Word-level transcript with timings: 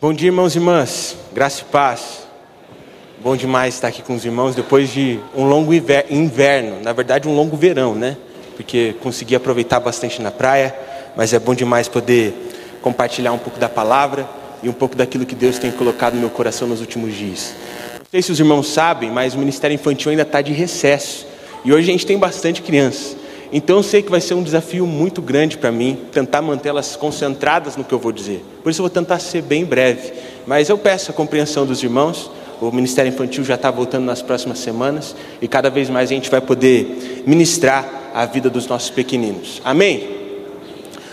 Bom 0.00 0.14
dia, 0.14 0.28
irmãos 0.28 0.54
e 0.54 0.58
irmãs. 0.58 1.14
Graça 1.30 1.60
e 1.60 1.64
paz. 1.66 2.26
Bom 3.22 3.36
demais 3.36 3.74
estar 3.74 3.88
aqui 3.88 4.00
com 4.00 4.14
os 4.14 4.24
irmãos 4.24 4.54
depois 4.54 4.88
de 4.88 5.20
um 5.36 5.44
longo 5.44 5.74
inverno, 5.74 6.80
na 6.82 6.90
verdade, 6.94 7.28
um 7.28 7.36
longo 7.36 7.54
verão, 7.54 7.94
né? 7.94 8.16
Porque 8.56 8.94
consegui 9.02 9.34
aproveitar 9.34 9.78
bastante 9.78 10.22
na 10.22 10.30
praia, 10.30 10.74
mas 11.14 11.34
é 11.34 11.38
bom 11.38 11.54
demais 11.54 11.86
poder 11.86 12.32
compartilhar 12.80 13.32
um 13.32 13.38
pouco 13.38 13.60
da 13.60 13.68
palavra 13.68 14.26
e 14.62 14.70
um 14.70 14.72
pouco 14.72 14.96
daquilo 14.96 15.26
que 15.26 15.34
Deus 15.34 15.58
tem 15.58 15.70
colocado 15.70 16.14
no 16.14 16.20
meu 16.20 16.30
coração 16.30 16.66
nos 16.66 16.80
últimos 16.80 17.14
dias. 17.14 17.52
Não 17.98 18.06
sei 18.10 18.22
se 18.22 18.32
os 18.32 18.40
irmãos 18.40 18.68
sabem, 18.68 19.10
mas 19.10 19.34
o 19.34 19.38
Ministério 19.38 19.74
Infantil 19.74 20.12
ainda 20.12 20.22
está 20.22 20.40
de 20.40 20.54
recesso 20.54 21.26
e 21.62 21.74
hoje 21.74 21.90
a 21.90 21.92
gente 21.92 22.06
tem 22.06 22.16
bastante 22.16 22.62
crianças. 22.62 23.19
Então 23.52 23.78
eu 23.78 23.82
sei 23.82 24.02
que 24.02 24.10
vai 24.10 24.20
ser 24.20 24.34
um 24.34 24.42
desafio 24.42 24.86
muito 24.86 25.20
grande 25.20 25.58
para 25.58 25.72
mim 25.72 25.98
tentar 26.12 26.40
mantê-las 26.40 26.94
concentradas 26.94 27.76
no 27.76 27.82
que 27.82 27.92
eu 27.92 27.98
vou 27.98 28.12
dizer. 28.12 28.44
Por 28.62 28.70
isso 28.70 28.80
eu 28.80 28.84
vou 28.84 28.90
tentar 28.90 29.18
ser 29.18 29.42
bem 29.42 29.64
breve. 29.64 30.12
Mas 30.46 30.68
eu 30.68 30.78
peço 30.78 31.10
a 31.10 31.14
compreensão 31.14 31.66
dos 31.66 31.82
irmãos. 31.82 32.30
O 32.60 32.70
Ministério 32.70 33.08
Infantil 33.08 33.42
já 33.42 33.54
está 33.54 33.70
voltando 33.70 34.04
nas 34.04 34.22
próximas 34.22 34.58
semanas 34.58 35.16
e 35.40 35.48
cada 35.48 35.70
vez 35.70 35.88
mais 35.88 36.10
a 36.10 36.14
gente 36.14 36.30
vai 36.30 36.40
poder 36.40 37.22
ministrar 37.26 38.12
a 38.14 38.26
vida 38.26 38.50
dos 38.50 38.66
nossos 38.66 38.90
pequeninos. 38.90 39.60
Amém? 39.64 40.20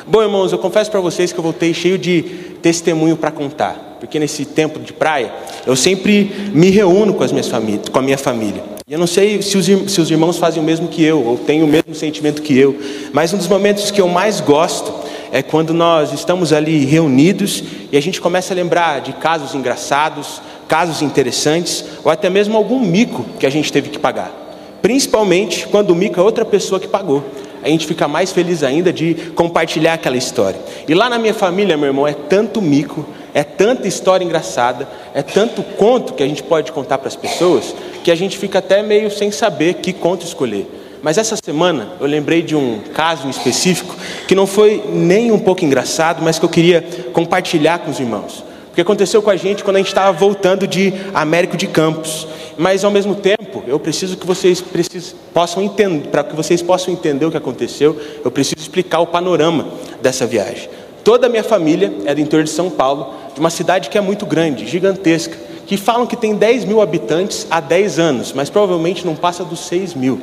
Bom, 0.06 0.22
irmãos, 0.22 0.52
eu 0.52 0.58
confesso 0.58 0.92
para 0.92 1.00
vocês 1.00 1.32
que 1.32 1.40
eu 1.40 1.44
voltei 1.44 1.74
cheio 1.74 1.98
de 1.98 2.22
testemunho 2.62 3.18
para 3.18 3.32
contar, 3.32 3.98
porque 4.00 4.20
nesse 4.20 4.46
tempo 4.46 4.80
de 4.80 4.94
praia 4.94 5.34
eu 5.66 5.76
sempre 5.76 6.32
me 6.54 6.70
reúno 6.70 7.14
com, 7.14 7.24
as 7.24 7.32
minhas 7.32 7.50
com 7.92 8.00
a 8.00 8.02
minha 8.02 8.18
família. 8.18 8.77
E 8.90 8.94
eu 8.94 9.00
não 9.00 9.06
sei 9.06 9.42
se 9.42 9.58
os, 9.58 9.66
se 9.66 10.00
os 10.00 10.10
irmãos 10.10 10.38
fazem 10.38 10.64
o 10.64 10.66
mesmo 10.66 10.88
que 10.88 11.04
eu, 11.04 11.22
ou 11.22 11.38
têm 11.38 11.62
o 11.62 11.68
mesmo 11.68 11.94
sentimento 11.94 12.42
que 12.42 12.58
eu, 12.58 12.80
mas 13.12 13.34
um 13.34 13.38
dos 13.38 13.50
momentos 13.50 13.92
que 13.92 14.00
eu 14.00 14.08
mais 14.08 14.40
gosto 14.40 14.94
é 15.30 15.44
quando 15.44 15.74
nós 15.74 16.14
estamos 16.14 16.54
ali 16.54 16.86
reunidos 16.86 17.62
e 17.92 17.98
a 17.98 18.02
gente 18.02 18.22
começa 18.22 18.54
a 18.54 18.56
lembrar 18.56 19.02
de 19.02 19.12
casos 19.12 19.54
engraçados, 19.54 20.42
casos 20.70 21.02
interessantes, 21.02 21.84
ou 22.02 22.10
até 22.10 22.30
mesmo 22.30 22.56
algum 22.56 22.80
mico 22.80 23.26
que 23.38 23.46
a 23.46 23.50
gente 23.50 23.74
teve 23.74 23.90
que 23.90 24.00
pagar. 24.00 24.32
Principalmente 24.82 25.68
quando 25.68 25.90
o 25.90 25.96
mico 25.96 26.18
é 26.18 26.24
outra 26.24 26.46
pessoa 26.46 26.80
que 26.80 26.88
pagou. 26.88 27.26
A 27.62 27.68
gente 27.68 27.86
fica 27.86 28.08
mais 28.08 28.32
feliz 28.32 28.64
ainda 28.64 28.94
de 28.94 29.16
compartilhar 29.36 29.96
aquela 29.96 30.16
história. 30.16 30.62
E 30.88 30.94
lá 30.94 31.10
na 31.10 31.20
minha 31.20 31.34
família, 31.34 31.76
meu 31.76 31.88
irmão, 31.88 32.08
é 32.08 32.14
tanto 32.14 32.62
mico, 32.62 33.06
é 33.38 33.44
tanta 33.44 33.88
história 33.88 34.26
engraçada, 34.26 34.88
é 35.14 35.22
tanto 35.22 35.62
conto 35.62 36.14
que 36.16 36.24
a 36.24 36.28
gente 36.28 36.42
pode 36.42 36.72
contar 36.72 36.98
para 36.98 37.08
as 37.08 37.16
pessoas, 37.16 37.76
que 38.04 38.10
a 38.10 38.16
gente 38.16 38.36
fica 38.36 38.58
até 38.58 38.82
meio 38.82 39.12
sem 39.12 39.30
saber 39.30 39.76
que 39.76 39.94
conto 39.94 40.26
escolher. 40.26 40.68
Mas 41.04 41.20
essa 41.20 41.36
semana 41.36 41.90
eu 42.00 42.08
lembrei 42.08 42.42
de 42.42 42.56
um 42.56 42.80
caso 42.96 43.30
específico 43.30 43.96
que 44.28 44.34
não 44.34 44.48
foi 44.48 44.84
nem 44.92 45.32
um 45.32 45.38
pouco 45.38 45.64
engraçado, 45.64 46.24
mas 46.24 46.40
que 46.40 46.46
eu 46.46 46.50
queria 46.50 46.84
compartilhar 47.14 47.78
com 47.78 47.92
os 47.92 48.00
irmãos. 48.00 48.44
Porque 48.70 48.82
aconteceu 48.82 49.22
com 49.22 49.30
a 49.30 49.36
gente 49.36 49.64
quando 49.64 49.76
a 49.76 49.80
gente 49.82 49.90
estava 49.90 50.12
voltando 50.12 50.66
de 50.66 50.92
Américo 51.14 51.56
de 51.56 51.68
Campos. 51.68 52.28
Mas 52.58 52.84
ao 52.84 52.90
mesmo 52.90 53.14
tempo, 53.14 53.64
eu 53.68 53.80
preciso 53.80 54.18
que 54.18 54.26
vocês 54.26 54.62
precis, 54.62 55.16
possam 55.32 55.62
entender, 55.62 56.08
para 56.08 56.24
que 56.24 56.36
vocês 56.36 56.64
possam 56.64 56.92
entender 56.92 57.28
o 57.28 57.30
que 57.30 57.38
aconteceu, 57.38 57.96
eu 58.26 58.32
preciso 58.32 58.58
explicar 58.58 59.00
o 59.00 59.06
panorama 59.06 59.68
dessa 60.02 60.26
viagem. 60.26 60.68
Toda 61.08 61.28
a 61.28 61.30
minha 61.30 61.44
família 61.44 61.94
é 62.04 62.14
do 62.14 62.20
interior 62.20 62.44
de 62.44 62.50
São 62.50 62.70
Paulo, 62.70 63.14
de 63.38 63.40
uma 63.40 63.52
cidade 63.52 63.88
que 63.90 63.98
é 64.00 64.02
muito 64.02 64.26
grande, 64.26 64.66
gigantesca, 64.66 65.38
que 65.68 65.78
falam 65.78 66.08
que 66.08 66.18
tem 66.18 66.34
10 66.34 66.66
mil 66.66 66.82
habitantes 66.82 67.46
há 67.52 67.60
10 67.60 68.00
anos, 68.00 68.34
mas 68.34 68.50
provavelmente 68.50 69.06
não 69.06 69.16
passa 69.16 69.46
dos 69.46 69.60
6 69.68 69.94
mil. 69.94 70.20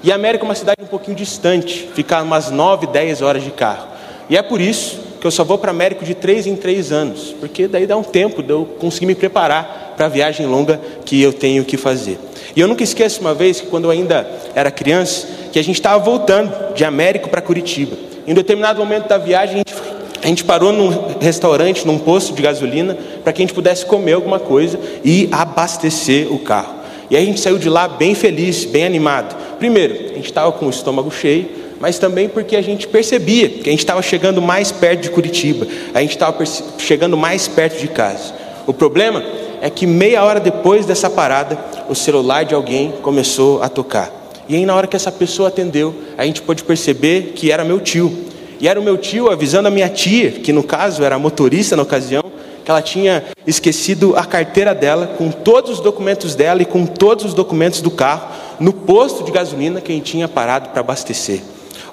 E 0.00 0.12
a 0.12 0.14
América 0.14 0.44
é 0.44 0.46
uma 0.46 0.54
cidade 0.54 0.80
um 0.80 0.86
pouquinho 0.86 1.16
distante, 1.16 1.88
fica 1.92 2.22
umas 2.22 2.52
9, 2.52 2.86
10 2.86 3.20
horas 3.20 3.42
de 3.42 3.50
carro. 3.50 3.88
E 4.30 4.36
é 4.36 4.42
por 4.42 4.60
isso 4.60 5.00
que 5.20 5.26
eu 5.26 5.32
só 5.32 5.42
vou 5.42 5.58
para 5.58 5.70
a 5.70 5.74
América 5.74 6.04
de 6.04 6.14
3 6.14 6.46
em 6.46 6.54
3 6.54 6.92
anos, 6.92 7.34
porque 7.40 7.66
daí 7.66 7.84
dá 7.84 7.96
um 7.96 8.04
tempo 8.04 8.44
de 8.44 8.50
eu 8.50 8.64
conseguir 8.78 9.06
me 9.06 9.16
preparar 9.16 9.94
para 9.96 10.06
a 10.06 10.08
viagem 10.08 10.46
longa 10.46 10.80
que 11.04 11.20
eu 11.20 11.32
tenho 11.32 11.64
que 11.64 11.76
fazer. 11.76 12.16
E 12.54 12.60
eu 12.60 12.68
nunca 12.68 12.84
esqueço 12.84 13.20
uma 13.20 13.34
vez 13.34 13.60
que 13.60 13.66
quando 13.66 13.86
eu 13.86 13.90
ainda 13.90 14.24
era 14.54 14.70
criança, 14.70 15.26
que 15.50 15.58
a 15.58 15.64
gente 15.64 15.80
estava 15.80 15.98
voltando 15.98 16.74
de 16.74 16.84
Américo 16.84 17.28
para 17.28 17.40
Curitiba. 17.40 17.96
Em 18.24 18.34
determinado 18.34 18.78
momento 18.78 19.08
da 19.08 19.18
viagem, 19.18 19.56
a 19.56 19.58
gente 19.58 19.74
a 20.22 20.26
gente 20.28 20.44
parou 20.44 20.72
num 20.72 21.18
restaurante, 21.20 21.86
num 21.86 21.98
posto 21.98 22.32
de 22.32 22.40
gasolina, 22.40 22.96
para 23.24 23.32
que 23.32 23.42
a 23.42 23.44
gente 23.44 23.54
pudesse 23.54 23.84
comer 23.84 24.12
alguma 24.12 24.38
coisa 24.38 24.78
e 25.04 25.28
abastecer 25.32 26.32
o 26.32 26.38
carro. 26.38 26.74
E 27.10 27.16
a 27.16 27.20
gente 27.20 27.40
saiu 27.40 27.58
de 27.58 27.68
lá 27.68 27.88
bem 27.88 28.14
feliz, 28.14 28.64
bem 28.64 28.84
animado. 28.84 29.36
Primeiro, 29.58 29.94
a 29.94 30.14
gente 30.14 30.26
estava 30.26 30.52
com 30.52 30.66
o 30.66 30.70
estômago 30.70 31.10
cheio, 31.10 31.48
mas 31.80 31.98
também 31.98 32.28
porque 32.28 32.54
a 32.54 32.62
gente 32.62 32.86
percebia 32.86 33.48
que 33.48 33.68
a 33.68 33.72
gente 33.72 33.80
estava 33.80 34.00
chegando 34.00 34.40
mais 34.40 34.70
perto 34.70 35.00
de 35.00 35.10
Curitiba, 35.10 35.66
a 35.92 36.00
gente 36.00 36.12
estava 36.12 36.42
chegando 36.78 37.16
mais 37.16 37.48
perto 37.48 37.80
de 37.80 37.88
casa. 37.88 38.32
O 38.66 38.72
problema 38.72 39.22
é 39.60 39.68
que 39.68 39.86
meia 39.86 40.22
hora 40.22 40.38
depois 40.38 40.86
dessa 40.86 41.10
parada, 41.10 41.58
o 41.88 41.94
celular 41.94 42.44
de 42.44 42.54
alguém 42.54 42.92
começou 43.02 43.60
a 43.60 43.68
tocar. 43.68 44.22
E 44.48 44.54
aí, 44.54 44.64
na 44.64 44.74
hora 44.74 44.86
que 44.86 44.96
essa 44.96 45.10
pessoa 45.10 45.48
atendeu, 45.48 45.94
a 46.16 46.24
gente 46.24 46.42
pôde 46.42 46.62
perceber 46.62 47.32
que 47.34 47.50
era 47.50 47.64
meu 47.64 47.80
tio. 47.80 48.31
E 48.62 48.68
era 48.68 48.78
o 48.78 48.82
meu 48.82 48.96
tio 48.96 49.28
avisando 49.28 49.66
a 49.66 49.72
minha 49.72 49.88
tia, 49.88 50.30
que 50.30 50.52
no 50.52 50.62
caso 50.62 51.02
era 51.02 51.18
motorista 51.18 51.74
na 51.74 51.82
ocasião, 51.82 52.22
que 52.64 52.70
ela 52.70 52.80
tinha 52.80 53.24
esquecido 53.44 54.14
a 54.16 54.24
carteira 54.24 54.72
dela, 54.72 55.08
com 55.18 55.32
todos 55.32 55.72
os 55.72 55.80
documentos 55.80 56.36
dela 56.36 56.62
e 56.62 56.64
com 56.64 56.86
todos 56.86 57.24
os 57.24 57.34
documentos 57.34 57.80
do 57.80 57.90
carro, 57.90 58.28
no 58.60 58.72
posto 58.72 59.24
de 59.24 59.32
gasolina 59.32 59.80
que 59.80 59.90
a 59.90 59.94
gente 59.96 60.12
tinha 60.12 60.28
parado 60.28 60.68
para 60.68 60.78
abastecer. 60.78 61.40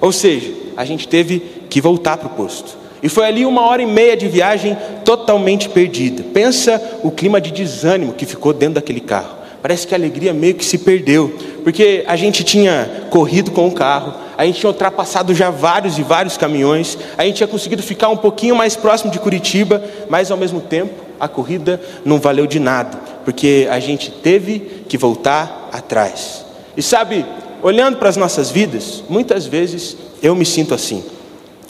Ou 0.00 0.12
seja, 0.12 0.52
a 0.76 0.84
gente 0.84 1.08
teve 1.08 1.40
que 1.68 1.80
voltar 1.80 2.16
para 2.18 2.28
o 2.28 2.36
posto. 2.36 2.78
E 3.02 3.08
foi 3.08 3.24
ali 3.24 3.44
uma 3.44 3.62
hora 3.62 3.82
e 3.82 3.86
meia 3.86 4.16
de 4.16 4.28
viagem 4.28 4.78
totalmente 5.04 5.68
perdida. 5.68 6.22
Pensa 6.32 7.00
o 7.02 7.10
clima 7.10 7.40
de 7.40 7.50
desânimo 7.50 8.12
que 8.12 8.24
ficou 8.24 8.52
dentro 8.52 8.74
daquele 8.74 9.00
carro. 9.00 9.39
Parece 9.62 9.86
que 9.86 9.94
a 9.94 9.98
alegria 9.98 10.32
meio 10.32 10.54
que 10.54 10.64
se 10.64 10.78
perdeu, 10.78 11.34
porque 11.62 12.04
a 12.06 12.16
gente 12.16 12.42
tinha 12.42 13.06
corrido 13.10 13.50
com 13.50 13.68
o 13.68 13.72
carro, 13.72 14.14
a 14.38 14.46
gente 14.46 14.60
tinha 14.60 14.70
ultrapassado 14.70 15.34
já 15.34 15.50
vários 15.50 15.98
e 15.98 16.02
vários 16.02 16.38
caminhões, 16.38 16.96
a 17.18 17.24
gente 17.24 17.36
tinha 17.36 17.46
conseguido 17.46 17.82
ficar 17.82 18.08
um 18.08 18.16
pouquinho 18.16 18.56
mais 18.56 18.74
próximo 18.74 19.10
de 19.10 19.18
Curitiba, 19.18 19.82
mas 20.08 20.30
ao 20.30 20.38
mesmo 20.38 20.60
tempo 20.60 20.94
a 21.20 21.28
corrida 21.28 21.78
não 22.04 22.18
valeu 22.18 22.46
de 22.46 22.58
nada, 22.58 22.96
porque 23.24 23.68
a 23.70 23.78
gente 23.78 24.10
teve 24.10 24.60
que 24.88 24.96
voltar 24.96 25.68
atrás. 25.70 26.46
E 26.74 26.82
sabe, 26.82 27.26
olhando 27.62 27.98
para 27.98 28.08
as 28.08 28.16
nossas 28.16 28.50
vidas, 28.50 29.04
muitas 29.08 29.46
vezes 29.46 29.96
eu 30.22 30.34
me 30.34 30.46
sinto 30.46 30.72
assim. 30.72 31.04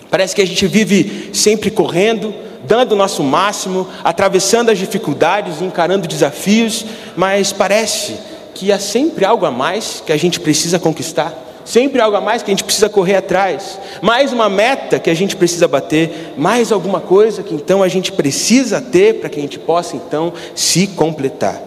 Parece 0.09 0.34
que 0.34 0.43
a 0.43 0.47
gente 0.47 0.67
vive 0.67 1.31
sempre 1.33 1.71
correndo, 1.71 2.33
dando 2.71 2.93
o 2.93 2.97
nosso 2.97 3.25
máximo, 3.25 3.89
atravessando 4.05 4.71
as 4.71 4.79
dificuldades, 4.79 5.61
encarando 5.61 6.07
desafios, 6.07 6.87
mas 7.17 7.53
parece 7.53 8.15
que 8.55 8.71
há 8.71 8.79
sempre 8.79 9.25
algo 9.25 9.45
a 9.45 9.51
mais 9.51 10.01
que 10.07 10.13
a 10.13 10.17
gente 10.17 10.39
precisa 10.39 10.79
conquistar, 10.79 11.35
sempre 11.65 12.01
algo 12.01 12.17
a 12.17 12.21
mais 12.21 12.45
que 12.45 12.51
a 12.53 12.55
gente 12.55 12.63
precisa 12.63 12.89
correr 12.89 13.17
atrás, 13.17 13.77
mais 14.01 14.33
uma 14.33 14.49
meta 14.49 15.01
que 15.01 15.11
a 15.11 15.15
gente 15.15 15.35
precisa 15.35 15.67
bater, 15.67 16.33
mais 16.37 16.71
alguma 16.71 17.01
coisa 17.01 17.43
que 17.43 17.53
então 17.53 17.83
a 17.83 17.89
gente 17.89 18.13
precisa 18.13 18.81
ter 18.81 19.15
para 19.15 19.29
que 19.29 19.41
a 19.41 19.43
gente 19.43 19.59
possa 19.59 19.97
então 19.97 20.33
se 20.55 20.87
completar. 20.87 21.61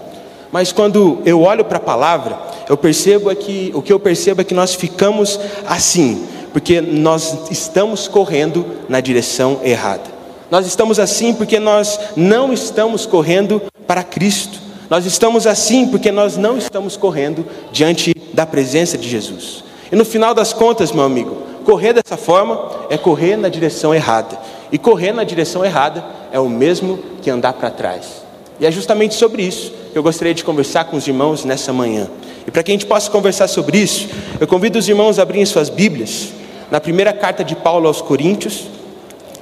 Mas 0.54 0.72
quando 0.72 1.22
eu 1.26 1.42
olho 1.42 1.66
para 1.66 1.80
a 1.80 1.82
palavra, 1.82 2.40
eu 2.70 2.78
percebo 2.78 3.30
é 3.30 3.36
que 3.36 3.72
o 3.76 3.82
que 3.82 3.92
eu 3.92 4.00
percebo 4.00 4.40
é 4.40 4.46
que 4.46 4.54
nós 4.54 4.74
ficamos 4.74 5.38
assim, 5.68 6.26
porque 6.54 6.80
nós 6.80 7.52
estamos 7.52 8.08
correndo 8.08 8.66
na 8.88 9.02
direção 9.02 9.60
errada. 9.66 10.13
Nós 10.54 10.68
estamos 10.68 11.00
assim 11.00 11.34
porque 11.34 11.60
nós 11.60 12.00
não 12.16 12.54
estamos 12.54 13.08
correndo 13.08 13.60
para 13.88 14.04
Cristo. 14.04 14.60
Nós 14.88 15.04
estamos 15.04 15.48
assim 15.48 15.88
porque 15.88 16.12
nós 16.12 16.38
não 16.38 16.60
estamos 16.60 16.96
correndo 16.96 17.44
diante 17.72 18.14
da 18.36 18.46
presença 18.46 18.96
de 18.96 19.10
Jesus. 19.10 19.64
E 19.92 19.96
no 19.96 20.06
final 20.06 20.32
das 20.32 20.54
contas, 20.54 20.92
meu 20.92 21.06
amigo, 21.06 21.42
correr 21.66 21.94
dessa 21.94 22.16
forma 22.16 22.70
é 22.88 23.00
correr 23.00 23.36
na 23.36 23.50
direção 23.50 23.96
errada. 23.96 24.38
E 24.72 24.78
correr 24.78 25.12
na 25.12 25.24
direção 25.24 25.66
errada 25.66 26.06
é 26.32 26.40
o 26.40 26.48
mesmo 26.48 27.00
que 27.24 27.32
andar 27.32 27.54
para 27.54 27.72
trás. 27.72 28.24
E 28.60 28.66
é 28.68 28.72
justamente 28.72 29.16
sobre 29.16 29.42
isso 29.42 29.74
que 29.92 29.98
eu 29.98 30.04
gostaria 30.04 30.36
de 30.36 30.44
conversar 30.44 30.84
com 30.84 30.98
os 30.98 31.08
irmãos 31.08 31.44
nessa 31.44 31.74
manhã. 31.74 32.08
E 32.46 32.52
para 32.52 32.62
que 32.62 32.70
a 32.70 32.76
gente 32.76 32.86
possa 32.86 33.10
conversar 33.10 33.48
sobre 33.48 33.80
isso, 33.80 34.08
eu 34.40 34.46
convido 34.46 34.78
os 34.78 34.88
irmãos 34.88 35.18
a 35.18 35.24
abrirem 35.24 35.48
suas 35.48 35.70
Bíblias 35.70 36.28
na 36.70 36.80
primeira 36.80 37.12
carta 37.12 37.44
de 37.44 37.56
Paulo 37.56 37.88
aos 37.88 38.04
Coríntios, 38.04 38.68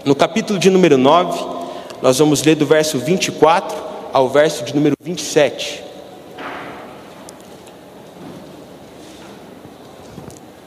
no 0.04 0.16
capítulo 0.16 0.58
de 0.58 0.70
número 0.70 0.98
9, 0.98 1.40
nós 2.02 2.18
vamos 2.18 2.44
ler 2.44 2.56
do 2.56 2.66
verso 2.66 2.98
24 2.98 3.78
ao 4.12 4.28
verso 4.28 4.64
de 4.64 4.74
número 4.74 4.96
27. 5.02 5.84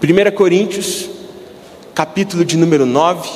1 0.03 0.37
Coríntios, 0.37 1.09
capítulo 1.95 2.45
de 2.45 2.57
número 2.57 2.87
9, 2.87 3.29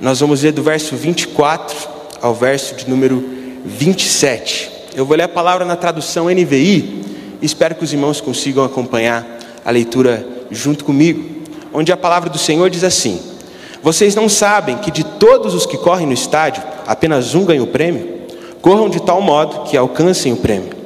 nós 0.00 0.20
vamos 0.20 0.42
ler 0.42 0.52
do 0.52 0.62
verso 0.62 0.96
24 0.96 1.76
ao 2.22 2.34
verso 2.34 2.74
de 2.74 2.88
número 2.88 3.22
27. 3.64 4.70
Eu 4.94 5.04
vou 5.04 5.16
ler 5.16 5.24
a 5.24 5.28
palavra 5.28 5.66
na 5.66 5.76
tradução 5.76 6.30
NVI, 6.30 7.02
espero 7.42 7.74
que 7.74 7.84
os 7.84 7.92
irmãos 7.92 8.20
consigam 8.20 8.64
acompanhar 8.64 9.26
a 9.62 9.70
leitura 9.70 10.26
junto 10.50 10.84
comigo, 10.84 11.42
onde 11.72 11.92
a 11.92 11.96
palavra 11.96 12.30
do 12.30 12.38
Senhor 12.38 12.70
diz 12.70 12.82
assim: 12.82 13.20
vocês 13.82 14.14
não 14.14 14.28
sabem 14.28 14.76
que 14.76 14.90
de 14.90 15.02
todos 15.02 15.54
os 15.54 15.64
que 15.64 15.78
correm 15.78 16.06
no 16.06 16.12
estádio, 16.12 16.62
apenas 16.86 17.34
um 17.34 17.44
ganha 17.44 17.62
o 17.62 17.66
prêmio? 17.66 18.20
Corram 18.60 18.90
de 18.90 19.00
tal 19.00 19.22
modo 19.22 19.64
que 19.64 19.76
alcancem 19.76 20.32
o 20.32 20.36
prêmio. 20.36 20.80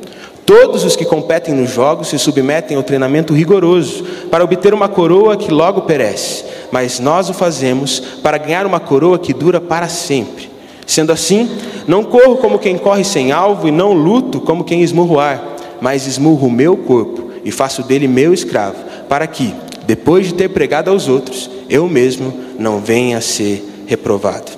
Todos 0.47 0.85
os 0.85 0.95
que 0.95 1.05
competem 1.05 1.55
nos 1.55 1.71
jogos 1.71 2.09
se 2.09 2.19
submetem 2.19 2.77
ao 2.77 2.83
treinamento 2.83 3.33
rigoroso 3.33 4.05
para 4.31 4.45
obter 4.45 4.75
uma 4.75 4.89
coroa 4.89 5.37
que 5.37 5.51
logo 5.51 5.83
perece, 5.83 6.45
mas 6.71 7.01
nós 7.01 7.31
o 7.31 7.35
fazemos 7.35 7.99
para 8.23 8.39
ganhar 8.39 8.67
uma 8.67 8.79
coroa 8.79 9.19
que 9.19 9.33
dura 9.33 9.61
para 9.61 9.89
sempre. 9.89 10.51
Sendo 10.87 11.13
assim, 11.13 11.49
não 11.89 12.05
corro 12.05 12.37
como 12.37 12.59
quem 12.59 12.77
corre 12.77 13.05
sem 13.05 13.33
alvo 13.33 13.67
e 13.67 13.71
não 13.73 13.93
luto 13.93 14.41
como 14.41 14.65
quem 14.65 14.83
esmurra 14.83 15.13
o 15.13 15.21
ar, 15.21 15.57
mas 15.81 16.07
esmurro 16.07 16.47
o 16.47 16.53
meu 16.53 16.77
corpo 16.77 17.31
e 17.43 17.51
faço 17.51 17.83
dele 17.83 18.07
meu 18.07 18.35
escravo, 18.35 18.77
para 19.09 19.27
que, 19.27 19.55
depois 19.87 20.27
de 20.27 20.35
ter 20.35 20.51
pregado 20.51 20.91
aos 20.91 21.09
outros, 21.09 21.51
eu 21.75 21.89
mesmo 21.89 22.33
não 22.57 22.79
venha 22.79 23.19
a 23.19 23.21
ser 23.21 23.85
reprovado. 23.85 24.53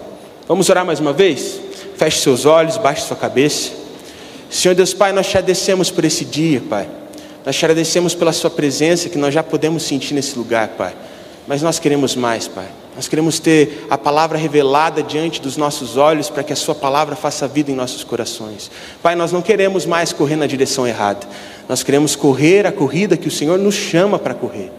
Vamos 0.47 0.69
orar 0.69 0.85
mais 0.85 1.01
uma 1.01 1.15
vez? 1.15 1.59
Feche 1.97 2.21
seus 2.21 2.45
olhos, 2.45 2.77
baixe 2.77 3.07
sua 3.07 3.17
cabeça. 3.17 3.73
Senhor 4.51 4.75
Deus 4.75 4.93
Pai, 4.93 5.13
nós 5.13 5.27
te 5.27 5.39
agradecemos 5.39 5.91
por 5.91 6.05
esse 6.05 6.27
dia, 6.27 6.63
Pai. 6.69 6.87
Nós 7.45 7.57
te 7.57 7.65
agradecemos 7.65 8.15
pela 8.15 8.33
Sua 8.33 8.51
presença 8.51 9.09
que 9.09 9.17
nós 9.17 9.33
já 9.33 9.43
podemos 9.43 9.85
sentir 9.85 10.13
nesse 10.13 10.37
lugar, 10.37 10.69
Pai. 10.77 10.95
Mas 11.47 11.63
nós 11.63 11.79
queremos 11.79 12.15
mais, 12.15 12.49
Pai. 12.49 12.67
Nós 12.95 13.09
queremos 13.09 13.39
ter 13.39 13.87
a 13.89 13.97
palavra 13.97 14.37
revelada 14.37 15.03
diante 15.03 15.41
dos 15.41 15.57
nossos 15.57 15.97
olhos 15.97 16.29
para 16.29 16.43
que 16.43 16.53
a 16.53 16.57
Sua 16.57 16.75
palavra 16.75 17.17
faça 17.17 17.49
vida 17.49 17.71
em 17.71 17.75
nossos 17.75 18.05
corações. 18.05 18.71
Pai, 19.03 19.15
nós 19.15 19.33
não 19.33 19.41
queremos 19.41 19.87
mais 19.87 20.13
correr 20.13 20.37
na 20.37 20.47
direção 20.47 20.87
errada. 20.87 21.27
Nós 21.67 21.83
queremos 21.83 22.15
correr 22.15 22.67
a 22.67 22.73
corrida 22.73 23.17
que 23.17 23.29
o 23.29 23.31
Senhor 23.31 23.59
nos 23.59 23.75
chama 23.75 24.19
para 24.19 24.35
correr. 24.35 24.71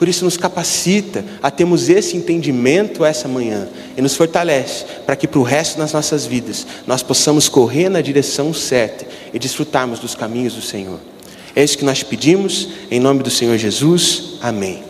Por 0.00 0.08
isso, 0.08 0.24
nos 0.24 0.38
capacita 0.38 1.22
a 1.42 1.50
termos 1.50 1.90
esse 1.90 2.16
entendimento 2.16 3.04
essa 3.04 3.28
manhã 3.28 3.68
e 3.94 4.00
nos 4.00 4.16
fortalece 4.16 4.86
para 5.04 5.14
que 5.14 5.28
para 5.28 5.38
o 5.38 5.42
resto 5.42 5.76
das 5.76 5.92
nossas 5.92 6.24
vidas 6.24 6.66
nós 6.86 7.02
possamos 7.02 7.50
correr 7.50 7.90
na 7.90 8.00
direção 8.00 8.54
certa 8.54 9.06
e 9.34 9.38
desfrutarmos 9.38 9.98
dos 9.98 10.14
caminhos 10.14 10.54
do 10.54 10.62
Senhor. 10.62 10.98
É 11.54 11.62
isso 11.62 11.76
que 11.76 11.84
nós 11.84 12.02
pedimos, 12.02 12.70
em 12.90 12.98
nome 12.98 13.22
do 13.22 13.28
Senhor 13.28 13.58
Jesus. 13.58 14.38
Amém. 14.40 14.82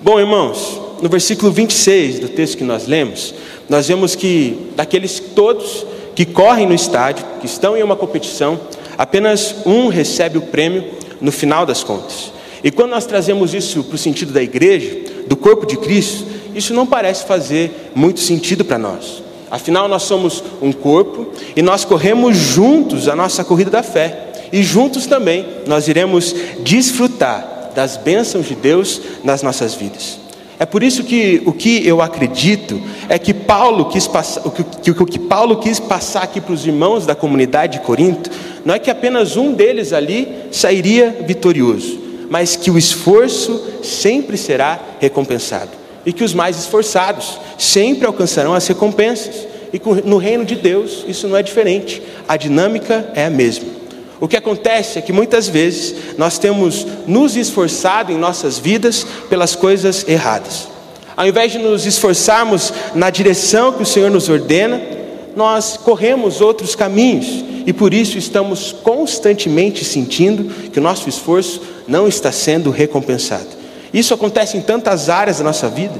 Bom, 0.00 0.20
irmãos, 0.20 0.80
no 1.02 1.08
versículo 1.08 1.50
26 1.50 2.20
do 2.20 2.28
texto 2.28 2.56
que 2.56 2.62
nós 2.62 2.86
lemos, 2.86 3.34
nós 3.68 3.88
vemos 3.88 4.14
que 4.14 4.70
daqueles 4.76 5.18
todos 5.18 5.84
que 6.14 6.24
correm 6.24 6.68
no 6.68 6.74
estádio, 6.74 7.26
que 7.40 7.46
estão 7.46 7.76
em 7.76 7.82
uma 7.82 7.96
competição, 7.96 8.60
apenas 8.96 9.56
um 9.66 9.88
recebe 9.88 10.38
o 10.38 10.42
prêmio 10.42 10.84
no 11.20 11.32
final 11.32 11.66
das 11.66 11.82
contas. 11.82 12.37
E 12.62 12.70
quando 12.70 12.90
nós 12.90 13.06
trazemos 13.06 13.54
isso 13.54 13.84
para 13.84 13.94
o 13.94 13.98
sentido 13.98 14.32
da 14.32 14.42
igreja, 14.42 15.24
do 15.26 15.36
corpo 15.36 15.66
de 15.66 15.76
Cristo, 15.76 16.26
isso 16.54 16.74
não 16.74 16.86
parece 16.86 17.24
fazer 17.24 17.90
muito 17.94 18.20
sentido 18.20 18.64
para 18.64 18.78
nós. 18.78 19.22
Afinal, 19.50 19.88
nós 19.88 20.02
somos 20.02 20.42
um 20.60 20.72
corpo 20.72 21.28
e 21.56 21.62
nós 21.62 21.84
corremos 21.84 22.36
juntos 22.36 23.08
a 23.08 23.16
nossa 23.16 23.44
corrida 23.44 23.70
da 23.70 23.82
fé. 23.82 24.24
E 24.52 24.62
juntos 24.62 25.06
também 25.06 25.46
nós 25.66 25.88
iremos 25.88 26.34
desfrutar 26.60 27.70
das 27.74 27.96
bênçãos 27.96 28.46
de 28.46 28.54
Deus 28.54 29.00
nas 29.22 29.42
nossas 29.42 29.74
vidas. 29.74 30.18
É 30.58 30.66
por 30.66 30.82
isso 30.82 31.04
que 31.04 31.40
o 31.46 31.52
que 31.52 31.86
eu 31.86 32.02
acredito 32.02 32.80
é 33.08 33.16
que 33.18 33.32
Paulo 33.32 33.84
quis 33.84 34.08
passar, 34.08 34.42
o 34.44 34.50
que, 34.50 34.90
o 34.90 35.06
que 35.06 35.18
Paulo 35.18 35.58
quis 35.58 35.78
passar 35.78 36.24
aqui 36.24 36.40
para 36.40 36.52
os 36.52 36.66
irmãos 36.66 37.06
da 37.06 37.14
comunidade 37.14 37.78
de 37.78 37.84
Corinto, 37.84 38.28
não 38.64 38.74
é 38.74 38.78
que 38.78 38.90
apenas 38.90 39.36
um 39.36 39.52
deles 39.52 39.92
ali 39.92 40.28
sairia 40.50 41.16
vitorioso, 41.24 42.00
mas 42.28 42.56
que 42.56 42.70
o 42.70 42.78
esforço 42.78 43.60
sempre 43.82 44.36
será 44.36 44.80
recompensado. 45.00 45.70
E 46.04 46.12
que 46.12 46.24
os 46.24 46.32
mais 46.34 46.58
esforçados 46.58 47.38
sempre 47.58 48.06
alcançarão 48.06 48.54
as 48.54 48.66
recompensas. 48.66 49.46
E 49.72 49.80
no 50.04 50.16
reino 50.16 50.44
de 50.44 50.54
Deus 50.54 51.04
isso 51.06 51.28
não 51.28 51.36
é 51.36 51.42
diferente, 51.42 52.02
a 52.26 52.36
dinâmica 52.36 53.10
é 53.14 53.26
a 53.26 53.30
mesma. 53.30 53.68
O 54.20 54.26
que 54.26 54.36
acontece 54.36 54.98
é 54.98 55.02
que 55.02 55.12
muitas 55.12 55.48
vezes 55.48 55.94
nós 56.16 56.38
temos 56.38 56.86
nos 57.06 57.36
esforçado 57.36 58.10
em 58.10 58.18
nossas 58.18 58.58
vidas 58.58 59.06
pelas 59.28 59.54
coisas 59.54 60.04
erradas. 60.08 60.68
Ao 61.16 61.26
invés 61.26 61.52
de 61.52 61.58
nos 61.58 61.86
esforçarmos 61.86 62.72
na 62.94 63.10
direção 63.10 63.72
que 63.72 63.82
o 63.82 63.86
Senhor 63.86 64.10
nos 64.10 64.28
ordena, 64.28 64.80
nós 65.36 65.76
corremos 65.76 66.40
outros 66.40 66.74
caminhos 66.74 67.44
e 67.66 67.72
por 67.72 67.92
isso 67.92 68.18
estamos 68.18 68.72
constantemente 68.72 69.84
sentindo 69.84 70.70
que 70.70 70.78
o 70.78 70.82
nosso 70.82 71.08
esforço 71.08 71.60
não 71.88 72.06
está 72.06 72.30
sendo 72.30 72.70
recompensado. 72.70 73.48
Isso 73.92 74.12
acontece 74.12 74.56
em 74.56 74.60
tantas 74.60 75.08
áreas 75.08 75.38
da 75.38 75.44
nossa 75.44 75.68
vida. 75.68 75.98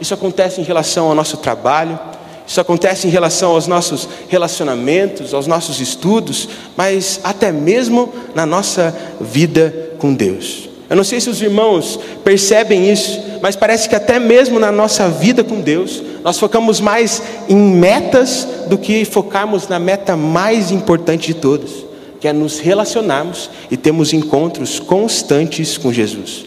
Isso 0.00 0.12
acontece 0.12 0.60
em 0.60 0.64
relação 0.64 1.08
ao 1.08 1.14
nosso 1.14 1.36
trabalho, 1.36 1.98
isso 2.46 2.60
acontece 2.60 3.06
em 3.06 3.10
relação 3.10 3.52
aos 3.52 3.68
nossos 3.68 4.08
relacionamentos, 4.28 5.32
aos 5.32 5.46
nossos 5.46 5.80
estudos, 5.80 6.48
mas 6.76 7.20
até 7.22 7.52
mesmo 7.52 8.12
na 8.34 8.44
nossa 8.44 8.92
vida 9.20 9.92
com 9.98 10.12
Deus. 10.12 10.68
Eu 10.88 10.96
não 10.96 11.04
sei 11.04 11.20
se 11.20 11.30
os 11.30 11.40
irmãos 11.40 12.00
percebem 12.24 12.90
isso, 12.90 13.22
mas 13.40 13.54
parece 13.54 13.88
que 13.88 13.94
até 13.94 14.18
mesmo 14.18 14.58
na 14.58 14.72
nossa 14.72 15.08
vida 15.08 15.44
com 15.44 15.60
Deus, 15.60 16.02
nós 16.24 16.38
focamos 16.40 16.80
mais 16.80 17.22
em 17.48 17.56
metas 17.56 18.48
do 18.66 18.76
que 18.76 19.04
focarmos 19.04 19.68
na 19.68 19.78
meta 19.78 20.16
mais 20.16 20.72
importante 20.72 21.28
de 21.28 21.34
todas, 21.34 21.70
que 22.20 22.28
é 22.28 22.32
nos 22.32 22.58
relacionarmos 22.58 23.50
e 23.70 23.76
termos 23.76 24.12
encontros 24.12 24.78
constantes 24.78 25.78
com 25.78 25.92
Jesus. 25.92 26.44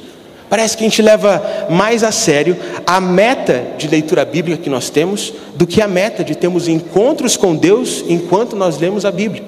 Parece 0.49 0.77
que 0.77 0.83
a 0.83 0.87
gente 0.87 1.01
leva 1.01 1.67
mais 1.71 2.03
a 2.03 2.11
sério 2.11 2.55
a 2.85 3.01
meta 3.01 3.69
de 3.75 3.87
leitura 3.87 4.23
bíblica 4.23 4.61
que 4.61 4.69
nós 4.69 4.91
temos 4.91 5.33
do 5.55 5.65
que 5.65 5.81
a 5.81 5.87
meta 5.87 6.23
de 6.23 6.35
termos 6.35 6.67
encontros 6.67 7.35
com 7.35 7.55
Deus 7.55 8.05
enquanto 8.07 8.55
nós 8.55 8.77
lemos 8.77 9.03
a 9.03 9.11
Bíblia. 9.11 9.43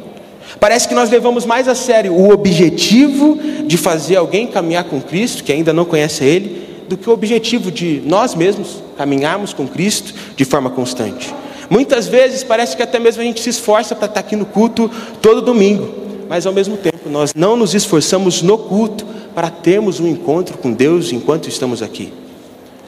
Parece 0.59 0.87
que 0.87 0.95
nós 0.95 1.11
levamos 1.11 1.45
mais 1.45 1.67
a 1.67 1.75
sério 1.75 2.11
o 2.11 2.31
objetivo 2.31 3.37
de 3.65 3.77
fazer 3.77 4.15
alguém 4.15 4.47
caminhar 4.47 4.85
com 4.85 4.99
Cristo, 4.99 5.43
que 5.43 5.51
ainda 5.51 5.71
não 5.71 5.85
conhece 5.85 6.23
Ele, 6.23 6.65
do 6.89 6.97
que 6.97 7.09
o 7.09 7.13
objetivo 7.13 7.71
de 7.71 8.01
nós 8.05 8.33
mesmos 8.33 8.81
caminharmos 8.97 9.53
com 9.53 9.67
Cristo 9.67 10.13
de 10.35 10.45
forma 10.45 10.71
constante. 10.71 11.33
Muitas 11.69 12.07
vezes 12.07 12.43
parece 12.43 12.75
que 12.75 12.83
até 12.83 12.99
mesmo 12.99 13.21
a 13.21 13.25
gente 13.25 13.41
se 13.41 13.49
esforça 13.49 13.95
para 13.95 14.07
estar 14.07 14.19
aqui 14.19 14.35
no 14.35 14.45
culto 14.45 14.89
todo 15.21 15.41
domingo, 15.41 16.04
mas 16.29 16.45
ao 16.45 16.53
mesmo 16.53 16.77
tempo 16.77 17.09
nós 17.09 17.33
não 17.33 17.55
nos 17.55 17.73
esforçamos 17.73 18.41
no 18.41 18.57
culto 18.57 19.05
para 19.33 19.49
termos 19.49 19.99
um 19.99 20.07
encontro 20.07 20.57
com 20.57 20.71
Deus 20.71 21.11
enquanto 21.11 21.49
estamos 21.49 21.81
aqui. 21.81 22.13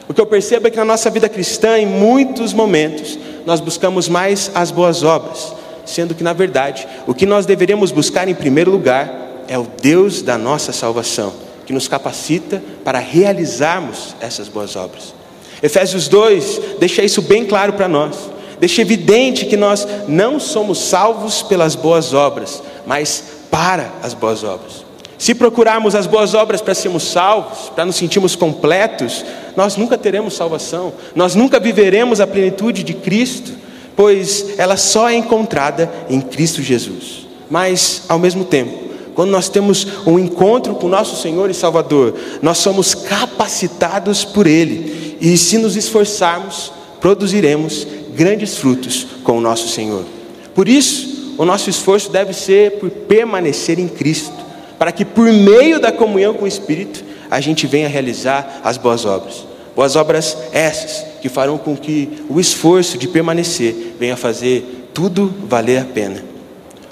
O 0.08 0.14
que 0.14 0.20
eu 0.20 0.26
percebo 0.26 0.66
é 0.66 0.70
que 0.70 0.76
na 0.76 0.84
nossa 0.84 1.10
vida 1.10 1.28
cristã, 1.28 1.78
em 1.78 1.86
muitos 1.86 2.54
momentos, 2.54 3.18
nós 3.44 3.60
buscamos 3.60 4.08
mais 4.08 4.50
as 4.54 4.70
boas 4.70 5.02
obras, 5.02 5.52
sendo 5.84 6.14
que, 6.14 6.24
na 6.24 6.32
verdade, 6.32 6.88
o 7.06 7.12
que 7.12 7.26
nós 7.26 7.44
deveríamos 7.44 7.92
buscar 7.92 8.26
em 8.26 8.34
primeiro 8.34 8.70
lugar 8.70 9.44
é 9.46 9.58
o 9.58 9.66
Deus 9.82 10.22
da 10.22 10.38
nossa 10.38 10.72
salvação, 10.72 11.32
que 11.66 11.72
nos 11.74 11.88
capacita 11.88 12.62
para 12.82 12.98
realizarmos 12.98 14.14
essas 14.20 14.48
boas 14.48 14.76
obras. 14.76 15.14
Efésios 15.62 16.08
2 16.08 16.60
deixa 16.78 17.02
isso 17.02 17.20
bem 17.20 17.44
claro 17.44 17.74
para 17.74 17.88
nós, 17.88 18.16
deixa 18.60 18.82
evidente 18.82 19.46
que 19.46 19.56
nós 19.56 19.86
não 20.06 20.38
somos 20.38 20.78
salvos 20.78 21.42
pelas 21.42 21.74
boas 21.74 22.12
obras, 22.14 22.62
mas 22.86 23.24
para 23.50 23.90
as 24.02 24.14
boas 24.14 24.44
obras. 24.44 24.84
Se 25.16 25.34
procurarmos 25.34 25.94
as 25.94 26.06
boas 26.06 26.34
obras 26.34 26.60
para 26.60 26.74
sermos 26.74 27.02
salvos, 27.02 27.70
para 27.70 27.84
nos 27.84 27.96
sentirmos 27.96 28.36
completos, 28.36 29.24
nós 29.56 29.76
nunca 29.76 29.98
teremos 29.98 30.34
salvação, 30.34 30.92
nós 31.14 31.34
nunca 31.34 31.58
viveremos 31.58 32.20
a 32.20 32.26
plenitude 32.26 32.82
de 32.82 32.94
Cristo 32.94 33.68
pois 33.98 34.56
ela 34.58 34.76
só 34.76 35.08
é 35.08 35.16
encontrada 35.16 35.92
em 36.08 36.20
Cristo 36.20 36.62
Jesus. 36.62 37.26
Mas, 37.50 38.02
ao 38.08 38.16
mesmo 38.16 38.44
tempo, 38.44 38.78
quando 39.12 39.30
nós 39.30 39.48
temos 39.48 39.88
um 40.06 40.16
encontro 40.20 40.76
com 40.76 40.86
nosso 40.86 41.20
Senhor 41.20 41.50
e 41.50 41.54
Salvador, 41.54 42.14
nós 42.40 42.58
somos 42.58 42.94
capacitados 42.94 44.24
por 44.24 44.46
Ele, 44.46 45.16
e 45.20 45.36
se 45.36 45.58
nos 45.58 45.74
esforçarmos, 45.74 46.70
produziremos 47.00 47.88
grandes 48.18 48.58
frutos 48.58 49.06
com 49.22 49.38
o 49.38 49.40
nosso 49.40 49.68
Senhor. 49.68 50.04
Por 50.52 50.68
isso, 50.68 51.36
o 51.38 51.44
nosso 51.44 51.70
esforço 51.70 52.10
deve 52.10 52.32
ser 52.32 52.72
por 52.72 52.90
permanecer 52.90 53.78
em 53.78 53.86
Cristo, 53.86 54.34
para 54.76 54.90
que 54.90 55.04
por 55.04 55.32
meio 55.32 55.78
da 55.78 55.92
comunhão 55.92 56.34
com 56.34 56.44
o 56.44 56.48
Espírito, 56.48 57.04
a 57.30 57.40
gente 57.40 57.64
venha 57.64 57.88
realizar 57.88 58.60
as 58.64 58.76
boas 58.76 59.04
obras. 59.04 59.46
Boas 59.76 59.94
obras 59.94 60.36
essas 60.50 61.06
que 61.22 61.28
farão 61.28 61.56
com 61.56 61.76
que 61.76 62.24
o 62.28 62.40
esforço 62.40 62.98
de 62.98 63.06
permanecer 63.06 63.94
venha 64.00 64.16
fazer 64.16 64.88
tudo 64.92 65.32
valer 65.44 65.82
a 65.82 65.84
pena. 65.84 66.24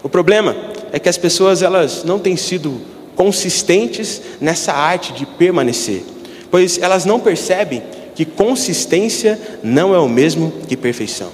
O 0.05 0.09
problema 0.09 0.55
é 0.93 1.01
que 1.01 1.09
as 1.09 1.19
pessoas 1.19 1.61
elas 1.61 2.05
não 2.05 2.21
têm 2.21 2.37
sido 2.37 2.81
consistentes 3.17 4.23
nessa 4.41 4.73
arte 4.73 5.13
de 5.13 5.27
permanecer, 5.27 6.05
pois 6.53 6.79
elas 6.79 7.05
não 7.05 7.19
percebem 7.19 7.83
que 8.17 8.25
consistência 8.25 9.39
não 9.63 9.95
é 9.95 9.99
o 9.99 10.09
mesmo 10.09 10.51
que 10.67 10.77
perfeição. 10.77 11.29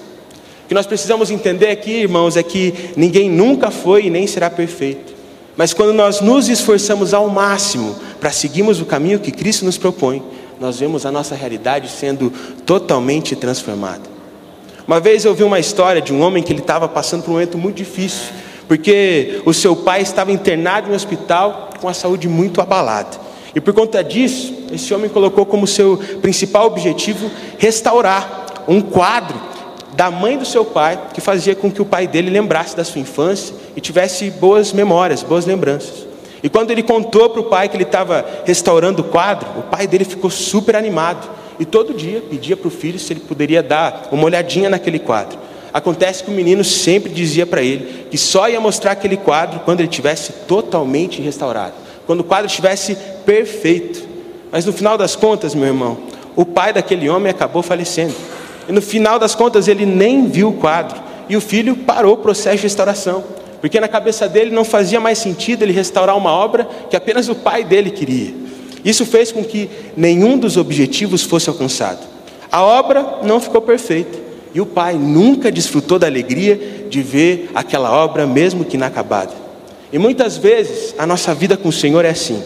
O 0.65 0.69
que 0.69 0.75
nós 0.75 0.85
precisamos 0.85 1.31
entender 1.31 1.69
aqui, 1.69 1.93
irmãos, 1.93 2.37
é 2.37 2.43
que 2.43 2.75
ninguém 2.97 3.31
nunca 3.31 3.71
foi 3.71 4.07
e 4.07 4.11
nem 4.11 4.27
será 4.27 4.51
perfeito. 4.51 5.13
Mas 5.57 5.73
quando 5.73 5.93
nós 5.93 6.21
nos 6.21 6.49
esforçamos 6.49 7.15
ao 7.15 7.29
máximo 7.29 7.95
para 8.21 8.33
seguirmos 8.33 8.81
o 8.81 8.85
caminho 8.85 9.21
que 9.21 9.31
Cristo 9.31 9.65
nos 9.65 9.79
propõe, 9.79 10.23
nós 10.59 10.81
vemos 10.81 11.07
a 11.07 11.13
nossa 11.13 11.37
realidade 11.37 11.89
sendo 11.89 12.33
totalmente 12.67 13.37
transformada. 13.37 14.11
Uma 14.87 14.99
vez 14.99 15.25
eu 15.25 15.35
vi 15.35 15.45
uma 15.45 15.61
história 15.61 16.03
de 16.03 16.13
um 16.13 16.21
homem 16.21 16.43
que 16.43 16.53
ele 16.53 16.61
estava 16.61 16.89
passando 16.89 17.23
por 17.23 17.31
um 17.31 17.35
momento 17.35 17.57
muito 17.57 17.77
difícil, 17.77 18.33
porque 18.67 19.41
o 19.45 19.53
seu 19.53 19.77
pai 19.77 20.03
estava 20.03 20.33
internado 20.33 20.89
em 20.89 20.93
um 20.93 20.97
hospital 20.97 21.71
com 21.81 21.89
a 21.89 21.95
saúde 21.95 22.29
muito 22.29 22.61
abalada. 22.61 23.21
E 23.55 23.61
por 23.61 23.73
conta 23.73 24.03
disso, 24.03 24.62
esse 24.73 24.93
homem 24.95 25.09
colocou 25.09 25.45
como 25.45 25.67
seu 25.67 25.99
principal 26.21 26.67
objetivo 26.67 27.31
restaurar 27.59 28.65
um 28.67 28.81
quadro 28.81 29.39
da 29.95 30.11
mãe 30.11 30.39
do 30.39 30.45
seu 30.45 30.65
pai, 30.65 30.99
que 31.13 31.21
fazia 31.21 31.55
com 31.55 31.71
que 31.71 31.83
o 31.83 31.85
pai 31.85 32.07
dele 32.07 32.31
lembrasse 32.31 32.77
da 32.77 32.85
sua 32.85 33.01
infância 33.01 33.55
e 33.77 33.81
tivesse 33.81 34.31
boas 34.31 34.73
memórias, 34.73 35.23
boas 35.23 35.45
lembranças. 35.45 36.07
E 36.43 36.49
quando 36.49 36.71
ele 36.71 36.83
contou 36.83 37.31
para 37.31 37.41
o 37.41 37.45
pai 37.45 37.69
que 37.69 37.77
ele 37.77 37.85
estava 37.85 38.25
restaurando 38.45 39.03
o 39.03 39.05
quadro, 39.05 39.49
o 39.59 39.63
pai 39.63 39.87
dele 39.87 40.05
ficou 40.05 40.31
super 40.31 40.75
animado 40.75 41.29
e 41.59 41.65
todo 41.65 41.95
dia 41.95 42.23
pedia 42.29 42.57
para 42.57 42.67
o 42.67 42.71
filho 42.71 42.99
se 42.99 43.13
ele 43.13 43.21
poderia 43.21 43.63
dar 43.63 44.09
uma 44.11 44.25
olhadinha 44.25 44.69
naquele 44.69 44.99
quadro. 44.99 45.39
Acontece 45.73 46.25
que 46.25 46.31
o 46.31 46.35
menino 46.35 46.65
sempre 46.65 47.11
dizia 47.13 47.47
para 47.47 47.63
ele 47.63 48.07
que 48.11 48.19
só 48.19 48.49
ia 48.49 48.61
mostrar 48.61 48.93
aquele 48.93 49.17
quadro 49.17 49.61
quando 49.61 49.81
ele 49.81 49.89
tivesse 49.89 50.33
totalmente 50.47 51.23
restaurado, 51.23 51.75
quando 52.07 52.21
o 52.21 52.25
quadro 52.25 52.47
estivesse 52.47 52.97
perfeito. 53.25 54.12
Mas 54.53 54.67
no 54.67 54.73
final 54.73 54.99
das 54.99 55.17
contas, 55.17 55.55
meu 55.55 55.67
irmão, 55.67 55.97
o 56.37 56.45
pai 56.45 56.75
daquele 56.75 57.09
homem 57.09 57.31
acabou 57.31 57.63
falecendo. 57.63 58.15
E 58.69 58.73
no 58.73 58.83
final 58.83 59.19
das 59.19 59.35
contas 59.35 59.67
ele 59.67 59.87
nem 59.87 60.29
viu 60.29 60.51
o 60.51 60.53
quadro. 60.53 61.01
E 61.27 61.37
o 61.37 61.41
filho 61.41 61.75
parou 61.75 62.13
o 62.15 62.19
processo 62.19 62.59
de 62.59 62.65
restauração. 62.65 63.25
Porque 63.63 63.81
na 63.81 63.89
cabeça 63.89 64.29
dele 64.29 64.51
não 64.51 64.65
fazia 64.65 65.01
mais 65.01 65.19
sentido 65.19 65.63
ele 65.63 65.73
restaurar 65.73 66.17
uma 66.19 66.31
obra 66.31 66.69
que 66.91 66.97
apenas 66.97 67.31
o 67.31 67.35
pai 67.35 67.65
dele 67.65 67.91
queria. 67.91 68.35
Isso 68.85 69.07
fez 69.07 69.33
com 69.33 69.43
que 69.43 69.71
nenhum 69.97 70.37
dos 70.37 70.59
objetivos 70.59 71.23
fosse 71.23 71.49
alcançado. 71.49 72.01
A 72.51 72.63
obra 72.63 73.21
não 73.23 73.41
ficou 73.41 73.63
perfeita. 73.63 74.19
E 74.55 74.61
o 74.61 74.67
pai 74.67 74.97
nunca 74.97 75.51
desfrutou 75.51 75.99
da 75.99 76.07
alegria 76.07 76.87
de 76.91 77.01
ver 77.01 77.51
aquela 77.55 77.91
obra, 77.91 78.27
mesmo 78.27 78.67
que 78.67 78.77
inacabada. 78.77 79.33
E 79.91 79.99
muitas 79.99 80.37
vezes 80.37 80.95
a 80.99 81.07
nossa 81.07 81.35
vida 81.35 81.57
com 81.57 81.71
o 81.71 81.73
Senhor 81.73 82.05
é 82.05 82.11
assim. 82.11 82.43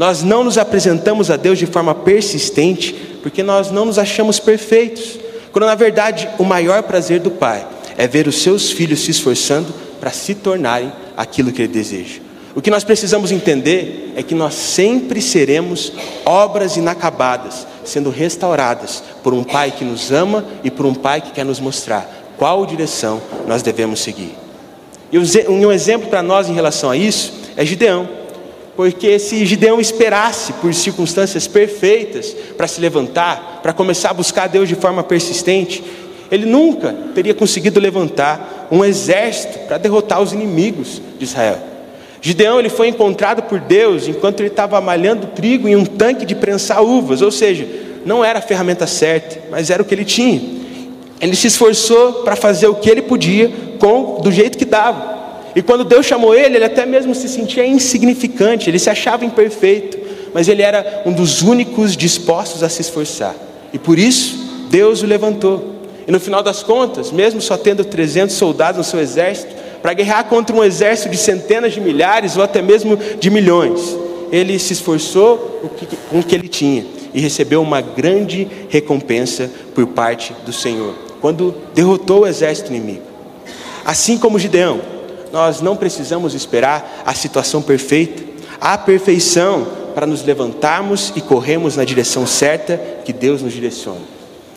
Nós 0.00 0.22
não 0.22 0.42
nos 0.42 0.56
apresentamos 0.56 1.30
a 1.30 1.36
Deus 1.36 1.58
de 1.58 1.66
forma 1.66 1.94
persistente 1.94 2.94
porque 3.22 3.42
nós 3.42 3.70
não 3.70 3.84
nos 3.84 3.98
achamos 3.98 4.40
perfeitos. 4.40 5.18
Quando 5.52 5.66
na 5.66 5.74
verdade 5.74 6.26
o 6.38 6.42
maior 6.42 6.82
prazer 6.84 7.20
do 7.20 7.30
Pai 7.30 7.66
é 7.98 8.08
ver 8.08 8.26
os 8.26 8.40
seus 8.40 8.72
filhos 8.72 9.00
se 9.00 9.10
esforçando 9.10 9.74
para 10.00 10.10
se 10.10 10.34
tornarem 10.34 10.90
aquilo 11.14 11.52
que 11.52 11.60
Ele 11.60 11.68
deseja. 11.74 12.20
O 12.54 12.62
que 12.62 12.70
nós 12.70 12.82
precisamos 12.82 13.30
entender 13.30 14.14
é 14.16 14.22
que 14.22 14.34
nós 14.34 14.54
sempre 14.54 15.20
seremos 15.20 15.92
obras 16.24 16.78
inacabadas, 16.78 17.66
sendo 17.84 18.08
restauradas 18.08 19.02
por 19.22 19.34
um 19.34 19.44
Pai 19.44 19.70
que 19.70 19.84
nos 19.84 20.10
ama 20.10 20.46
e 20.64 20.70
por 20.70 20.86
um 20.86 20.94
Pai 20.94 21.20
que 21.20 21.32
quer 21.32 21.44
nos 21.44 21.60
mostrar 21.60 22.10
qual 22.38 22.64
direção 22.64 23.20
nós 23.46 23.60
devemos 23.60 24.00
seguir. 24.00 24.34
E 25.12 25.18
um 25.46 25.70
exemplo 25.70 26.08
para 26.08 26.22
nós 26.22 26.48
em 26.48 26.54
relação 26.54 26.88
a 26.88 26.96
isso 26.96 27.34
é 27.54 27.66
Gideão. 27.66 28.19
Porque 28.76 29.18
se 29.18 29.44
Gideão 29.44 29.80
esperasse 29.80 30.52
por 30.54 30.72
circunstâncias 30.74 31.46
perfeitas 31.46 32.34
para 32.56 32.66
se 32.66 32.80
levantar, 32.80 33.60
para 33.62 33.72
começar 33.72 34.10
a 34.10 34.14
buscar 34.14 34.48
Deus 34.48 34.68
de 34.68 34.74
forma 34.74 35.02
persistente, 35.02 35.82
ele 36.30 36.46
nunca 36.46 36.94
teria 37.14 37.34
conseguido 37.34 37.80
levantar 37.80 38.68
um 38.70 38.84
exército 38.84 39.58
para 39.66 39.78
derrotar 39.78 40.22
os 40.22 40.32
inimigos 40.32 41.02
de 41.18 41.24
Israel. 41.24 41.58
Gideão 42.22 42.58
ele 42.58 42.68
foi 42.68 42.88
encontrado 42.88 43.42
por 43.42 43.58
Deus 43.58 44.06
enquanto 44.06 44.40
ele 44.40 44.48
estava 44.48 44.80
malhando 44.80 45.28
trigo 45.28 45.66
em 45.66 45.74
um 45.74 45.84
tanque 45.84 46.24
de 46.24 46.34
prensar 46.34 46.82
uvas, 46.82 47.22
ou 47.22 47.30
seja, 47.30 47.66
não 48.04 48.24
era 48.24 48.38
a 48.38 48.42
ferramenta 48.42 48.86
certa, 48.86 49.40
mas 49.50 49.70
era 49.70 49.82
o 49.82 49.84
que 49.84 49.94
ele 49.94 50.04
tinha. 50.04 50.40
Ele 51.20 51.34
se 51.34 51.48
esforçou 51.48 52.22
para 52.22 52.36
fazer 52.36 52.66
o 52.66 52.74
que 52.74 52.88
ele 52.88 53.02
podia 53.02 53.50
com 53.78 54.20
do 54.20 54.30
jeito 54.30 54.56
que 54.56 54.64
dava. 54.64 55.09
E 55.54 55.62
quando 55.62 55.84
Deus 55.84 56.06
chamou 56.06 56.34
ele, 56.34 56.56
ele 56.56 56.64
até 56.64 56.86
mesmo 56.86 57.14
se 57.14 57.28
sentia 57.28 57.66
insignificante, 57.66 58.70
ele 58.70 58.78
se 58.78 58.88
achava 58.88 59.24
imperfeito, 59.24 59.98
mas 60.32 60.48
ele 60.48 60.62
era 60.62 61.02
um 61.04 61.12
dos 61.12 61.42
únicos 61.42 61.96
dispostos 61.96 62.62
a 62.62 62.68
se 62.68 62.80
esforçar. 62.80 63.34
E 63.72 63.78
por 63.78 63.98
isso, 63.98 64.38
Deus 64.70 65.02
o 65.02 65.06
levantou. 65.06 65.80
E 66.06 66.12
no 66.12 66.20
final 66.20 66.42
das 66.42 66.62
contas, 66.62 67.10
mesmo 67.10 67.40
só 67.40 67.56
tendo 67.56 67.84
300 67.84 68.34
soldados 68.34 68.78
no 68.78 68.84
seu 68.84 69.00
exército, 69.00 69.54
para 69.82 69.92
guerrear 69.92 70.24
contra 70.24 70.54
um 70.54 70.62
exército 70.62 71.08
de 71.08 71.16
centenas 71.16 71.72
de 71.72 71.80
milhares 71.80 72.36
ou 72.36 72.42
até 72.42 72.60
mesmo 72.60 72.96
de 72.96 73.30
milhões, 73.30 73.96
ele 74.30 74.58
se 74.58 74.72
esforçou 74.72 75.60
com 76.10 76.20
o 76.20 76.22
que 76.22 76.34
ele 76.34 76.48
tinha 76.48 76.84
e 77.12 77.20
recebeu 77.20 77.60
uma 77.60 77.80
grande 77.80 78.46
recompensa 78.68 79.50
por 79.74 79.86
parte 79.88 80.34
do 80.44 80.52
Senhor, 80.52 80.94
quando 81.20 81.54
derrotou 81.74 82.20
o 82.20 82.26
exército 82.26 82.70
inimigo. 82.70 83.02
Assim 83.84 84.18
como 84.18 84.38
Gideão, 84.38 84.80
nós 85.32 85.60
não 85.60 85.76
precisamos 85.76 86.34
esperar 86.34 87.02
a 87.06 87.14
situação 87.14 87.62
perfeita, 87.62 88.22
a 88.60 88.76
perfeição 88.76 89.66
para 89.94 90.06
nos 90.06 90.22
levantarmos 90.22 91.12
e 91.16 91.20
corrermos 91.20 91.76
na 91.76 91.84
direção 91.84 92.26
certa 92.26 92.76
que 93.04 93.12
Deus 93.12 93.42
nos 93.42 93.52
direciona. 93.52 94.00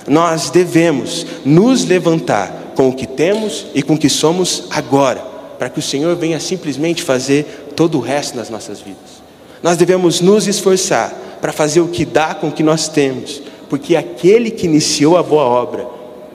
Nós 0.08 0.50
devemos 0.50 1.26
nos 1.46 1.86
levantar 1.86 2.74
com 2.76 2.90
o 2.90 2.94
que 2.94 3.08
temos 3.08 3.68
e 3.74 3.82
com 3.82 3.94
o 3.94 3.98
que 3.98 4.10
somos 4.10 4.66
agora, 4.70 5.22
para 5.58 5.70
que 5.70 5.80
o 5.80 5.84
Senhor 5.84 6.16
venha 6.16 6.40
simplesmente 6.40 7.04
fazer 7.04 7.74
todo 7.76 7.98
o 7.98 8.02
resto 8.02 8.36
nas 8.36 8.50
nossas 8.50 8.80
vidas. 8.80 9.24
Nós 9.62 9.78
devemos 9.78 10.20
nos 10.20 10.48
esforçar 10.48 11.14
para 11.40 11.54
fazer 11.54 11.82
o 11.82 11.88
que 11.88 12.06
dá 12.06 12.34
com 12.34 12.50
o 12.50 12.52
que 12.52 12.64
nós 12.64 12.88
temos, 12.88 13.42
porque 13.70 13.96
aquele 13.96 14.52
que 14.52 14.66
iniciou 14.66 15.18
a 15.18 15.24
boa 15.24 15.44
obra 15.44 15.88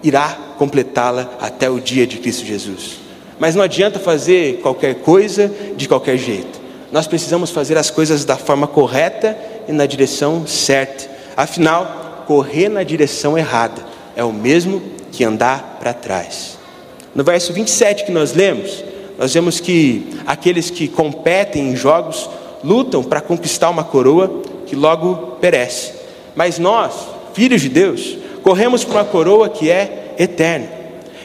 irá 0.03 0.39
completá-la 0.57 1.31
até 1.41 1.69
o 1.69 1.81
dia 1.81 2.07
de 2.07 2.19
Cristo 2.19 2.45
Jesus. 2.45 3.08
Mas 3.39 3.55
não 3.55 3.63
adianta 3.63 3.99
fazer 3.99 4.61
qualquer 4.61 4.97
coisa 4.97 5.51
de 5.77 5.89
qualquer 5.89 6.17
jeito. 6.17 6.61
Nós 6.91 7.07
precisamos 7.07 7.51
fazer 7.51 7.77
as 7.77 7.91
coisas 7.91 8.25
da 8.25 8.37
forma 8.37 8.67
correta 8.67 9.37
e 9.69 9.73
na 9.73 9.87
direção 9.87 10.47
certa. 10.47 11.09
Afinal, 11.37 12.25
correr 12.27 12.69
na 12.69 12.83
direção 12.83 13.37
errada 13.37 13.83
é 14.17 14.25
o 14.25 14.33
mesmo 14.33 14.83
que 15.13 15.23
andar 15.23 15.79
para 15.79 15.93
trás. 15.93 16.59
No 17.15 17.23
verso 17.23 17.53
27 17.53 18.05
que 18.05 18.13
nós 18.13 18.35
lemos, 18.35 18.85
nós 19.19 19.35
vemos 19.35 19.61
que 19.61 20.09
aqueles 20.27 20.71
que 20.71 20.89
competem 20.89 21.71
em 21.71 21.77
jogos 21.77 22.29
lutam 22.63 23.03
para 23.03 23.21
conquistar 23.21 23.71
uma 23.71 23.85
coroa 23.85 24.43
que 24.67 24.75
logo 24.77 25.37
perece. 25.41 25.93
Mas 26.35 26.59
nós, 26.59 26.95
filhos 27.35 27.63
de 27.63 27.69
Deus, 27.69 28.17
corremos 28.43 28.85
para 28.85 28.99
uma 28.99 29.05
coroa 29.05 29.49
que 29.49 29.71
é 29.71 30.15
eterna. 30.19 30.78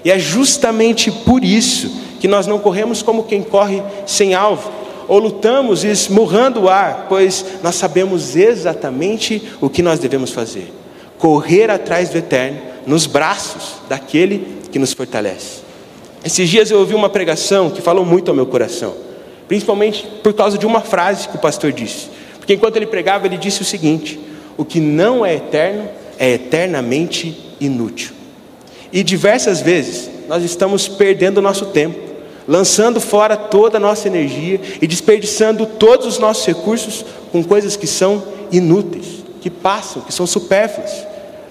E 0.03 0.11
é 0.11 0.19
justamente 0.19 1.11
por 1.11 1.43
isso 1.43 1.89
que 2.19 2.27
nós 2.27 2.47
não 2.47 2.59
corremos 2.59 3.01
como 3.01 3.23
quem 3.23 3.41
corre 3.41 3.81
sem 4.05 4.33
alvo, 4.33 4.71
ou 5.07 5.19
lutamos 5.19 5.83
esmurrando 5.83 6.61
o 6.61 6.69
ar, 6.69 7.07
pois 7.09 7.45
nós 7.61 7.75
sabemos 7.75 8.35
exatamente 8.35 9.41
o 9.59 9.69
que 9.69 9.81
nós 9.81 9.99
devemos 9.99 10.31
fazer: 10.31 10.71
correr 11.17 11.69
atrás 11.69 12.09
do 12.09 12.17
eterno, 12.17 12.59
nos 12.85 13.05
braços 13.05 13.75
daquele 13.87 14.59
que 14.71 14.79
nos 14.79 14.93
fortalece. 14.93 15.63
Esses 16.23 16.49
dias 16.49 16.71
eu 16.71 16.79
ouvi 16.79 16.95
uma 16.95 17.09
pregação 17.09 17.69
que 17.69 17.81
falou 17.81 18.05
muito 18.05 18.29
ao 18.29 18.35
meu 18.35 18.45
coração, 18.45 18.93
principalmente 19.47 20.07
por 20.23 20.33
causa 20.33 20.57
de 20.57 20.65
uma 20.65 20.79
frase 20.81 21.27
que 21.27 21.35
o 21.35 21.39
pastor 21.39 21.71
disse. 21.71 22.07
Porque 22.37 22.53
enquanto 22.53 22.77
ele 22.77 22.87
pregava, 22.87 23.25
ele 23.25 23.37
disse 23.37 23.61
o 23.61 23.65
seguinte: 23.65 24.19
o 24.57 24.63
que 24.63 24.79
não 24.79 25.25
é 25.25 25.35
eterno 25.35 25.89
é 26.17 26.31
eternamente 26.31 27.37
inútil. 27.59 28.22
E 28.93 29.03
diversas 29.03 29.59
vezes 29.59 30.09
nós 30.29 30.43
estamos 30.43 30.87
perdendo 30.87 31.39
o 31.39 31.41
nosso 31.41 31.65
tempo 31.67 32.13
lançando 32.47 32.99
fora 32.99 33.35
toda 33.35 33.77
a 33.77 33.79
nossa 33.79 34.07
energia 34.07 34.59
e 34.81 34.87
desperdiçando 34.87 35.65
todos 35.65 36.05
os 36.05 36.19
nossos 36.19 36.45
recursos 36.45 37.05
com 37.31 37.43
coisas 37.43 37.75
que 37.75 37.87
são 37.87 38.23
inúteis, 38.51 39.23
que 39.41 39.49
passam, 39.49 40.01
que 40.01 40.13
são 40.13 40.27
supérfluas, 40.27 40.91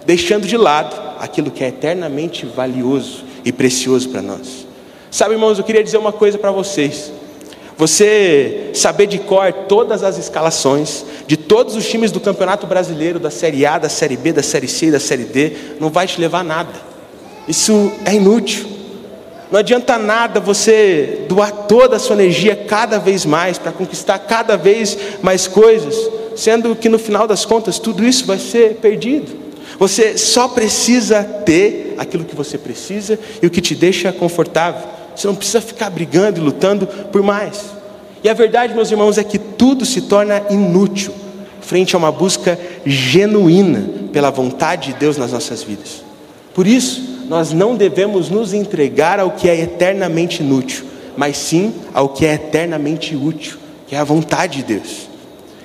deixando 0.04 0.46
de 0.46 0.56
lado 0.56 1.00
aquilo 1.18 1.50
que 1.50 1.64
é 1.64 1.68
eternamente 1.68 2.46
valioso 2.46 3.25
e 3.44 3.52
precioso 3.52 4.08
para 4.11 4.22
nós. 4.22 4.66
Sabe, 5.11 5.34
irmãos, 5.34 5.58
eu 5.58 5.64
queria 5.64 5.82
dizer 5.82 5.99
uma 5.99 6.12
coisa 6.12 6.38
para 6.38 6.50
vocês. 6.50 7.12
Você 7.76 8.70
saber 8.75 9.06
de 9.06 9.18
cor 9.18 9.52
todas 9.66 10.02
as 10.02 10.18
escalações 10.18 11.04
de 11.26 11.37
todos 11.37 11.75
os 11.75 11.88
times 11.88 12.12
do 12.12 12.20
Campeonato 12.20 12.66
Brasileiro, 12.66 13.18
da 13.18 13.30
Série 13.30 13.66
A, 13.66 13.78
da 13.78 13.88
Série 13.88 14.16
B, 14.16 14.32
da 14.32 14.42
Série 14.42 14.68
C 14.68 14.90
da 14.90 15.00
Série 15.00 15.25
D, 15.25 15.52
não 15.80 15.88
vai 15.88 16.06
te 16.06 16.20
levar 16.20 16.40
a 16.40 16.44
nada. 16.44 16.91
Isso 17.49 17.92
é 18.04 18.14
inútil. 18.14 18.66
Não 19.50 19.58
adianta 19.58 19.99
nada 19.99 20.40
você 20.40 21.26
doar 21.28 21.52
toda 21.52 21.96
a 21.96 21.99
sua 21.99 22.14
energia 22.14 22.56
cada 22.56 22.99
vez 22.99 23.26
mais 23.26 23.58
para 23.58 23.70
conquistar 23.70 24.18
cada 24.20 24.56
vez 24.56 24.96
mais 25.22 25.46
coisas, 25.46 25.94
sendo 26.34 26.75
que 26.75 26.88
no 26.88 26.99
final 26.99 27.26
das 27.26 27.44
contas 27.44 27.78
tudo 27.78 28.02
isso 28.02 28.25
vai 28.25 28.38
ser 28.38 28.76
perdido. 28.76 29.42
Você 29.78 30.16
só 30.16 30.49
precisa 30.49 31.22
ter 31.22 31.94
aquilo 31.99 32.25
que 32.25 32.34
você 32.34 32.56
precisa 32.56 33.18
e 33.42 33.46
o 33.46 33.50
que 33.50 33.61
te 33.61 33.75
deixa 33.75 34.12
confortável. 34.12 34.88
Você 35.14 35.26
não 35.26 35.34
precisa 35.34 35.61
ficar 35.61 35.90
brigando 35.90 36.40
e 36.40 36.42
lutando 36.42 36.87
por 36.87 37.22
mais. 37.22 37.62
E 38.25 38.28
a 38.28 38.34
verdade, 38.34 38.75
meus 38.75 38.90
irmãos, 38.90 39.18
é 39.18 39.25
que 39.25 39.38
tudo 39.38 39.84
se 39.84 40.02
torna 40.02 40.42
inútil 40.49 41.12
frente 41.61 41.94
a 41.94 41.99
uma 41.99 42.12
busca 42.12 42.58
genuína 42.87 43.84
pela 44.12 44.30
vontade 44.30 44.92
de 44.92 44.99
Deus 44.99 45.16
nas 45.16 45.32
nossas 45.32 45.62
vidas. 45.62 46.02
Por 46.54 46.66
isso, 46.66 47.12
nós 47.32 47.50
não 47.50 47.74
devemos 47.74 48.28
nos 48.28 48.52
entregar 48.52 49.18
ao 49.18 49.30
que 49.30 49.48
é 49.48 49.58
eternamente 49.58 50.42
inútil, 50.42 50.84
mas 51.16 51.38
sim 51.38 51.72
ao 51.94 52.10
que 52.10 52.26
é 52.26 52.34
eternamente 52.34 53.16
útil, 53.16 53.56
que 53.86 53.94
é 53.94 53.98
a 53.98 54.04
vontade 54.04 54.58
de 54.58 54.74
Deus. 54.74 55.08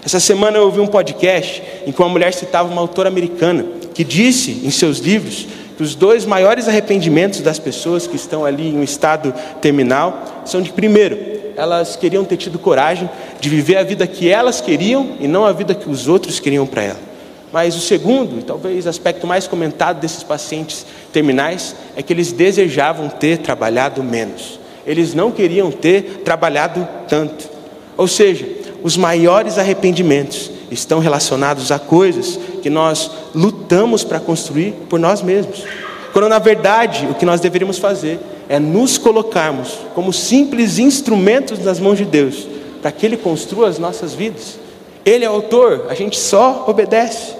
Essa 0.01 0.17
semana 0.17 0.55
eu 0.55 0.63
ouvi 0.63 0.79
um 0.79 0.87
podcast 0.87 1.61
em 1.85 1.91
que 1.91 2.01
uma 2.01 2.07
mulher 2.07 2.33
citava 2.33 2.71
uma 2.71 2.79
autora 2.79 3.09
americana 3.09 3.65
que 3.93 4.05
disse 4.05 4.61
em 4.63 4.71
seus 4.71 4.99
livros 4.99 5.45
que 5.75 5.83
os 5.83 5.93
dois 5.93 6.25
maiores 6.25 6.69
arrependimentos 6.69 7.41
das 7.41 7.59
pessoas 7.59 8.07
que 8.07 8.15
estão 8.15 8.45
ali 8.45 8.69
em 8.69 8.77
um 8.77 8.83
estado 8.83 9.33
terminal 9.59 10.43
são 10.45 10.61
de 10.61 10.71
primeiro, 10.71 11.19
elas 11.57 11.97
queriam 11.97 12.23
ter 12.23 12.37
tido 12.37 12.57
coragem 12.57 13.09
de 13.41 13.49
viver 13.49 13.75
a 13.75 13.83
vida 13.83 14.07
que 14.07 14.29
elas 14.29 14.61
queriam 14.61 15.17
e 15.19 15.27
não 15.27 15.43
a 15.43 15.51
vida 15.51 15.75
que 15.75 15.89
os 15.89 16.07
outros 16.07 16.39
queriam 16.39 16.65
para 16.65 16.83
ela. 16.83 17.06
Mas 17.51 17.75
o 17.75 17.79
segundo, 17.79 18.39
e 18.39 18.43
talvez 18.43 18.85
aspecto 18.87 19.25
mais 19.25 19.47
comentado 19.47 19.99
desses 19.99 20.23
pacientes 20.23 20.85
terminais, 21.13 21.75
é 21.95 22.03
que 22.03 22.11
eles 22.11 22.31
desejavam 22.31 23.09
ter 23.09 23.37
trabalhado 23.39 24.03
menos. 24.03 24.59
Eles 24.85 25.13
não 25.13 25.31
queriam 25.31 25.71
ter 25.71 26.21
trabalhado 26.23 26.87
tanto. 27.07 27.49
Ou 27.95 28.07
seja, 28.07 28.47
os 28.83 28.95
maiores 28.95 29.57
arrependimentos 29.57 30.51
estão 30.69 30.99
relacionados 30.99 31.71
a 31.71 31.79
coisas 31.79 32.37
que 32.61 32.69
nós 32.69 33.09
lutamos 33.33 34.03
para 34.03 34.19
construir 34.19 34.73
por 34.89 34.99
nós 34.99 35.21
mesmos. 35.21 35.63
Quando 36.11 36.29
na 36.29 36.39
verdade 36.39 37.07
o 37.09 37.15
que 37.15 37.25
nós 37.25 37.39
deveríamos 37.39 37.77
fazer 37.77 38.19
é 38.49 38.59
nos 38.59 38.97
colocarmos 38.97 39.77
como 39.93 40.13
simples 40.13 40.79
instrumentos 40.79 41.59
nas 41.59 41.79
mãos 41.79 41.97
de 41.97 42.05
Deus, 42.05 42.47
para 42.81 42.91
que 42.91 43.05
Ele 43.05 43.17
construa 43.17 43.67
as 43.67 43.79
nossas 43.79 44.13
vidas. 44.13 44.59
Ele 45.05 45.23
é 45.23 45.27
autor, 45.27 45.87
a 45.89 45.93
gente 45.93 46.19
só 46.19 46.65
obedece. 46.67 47.36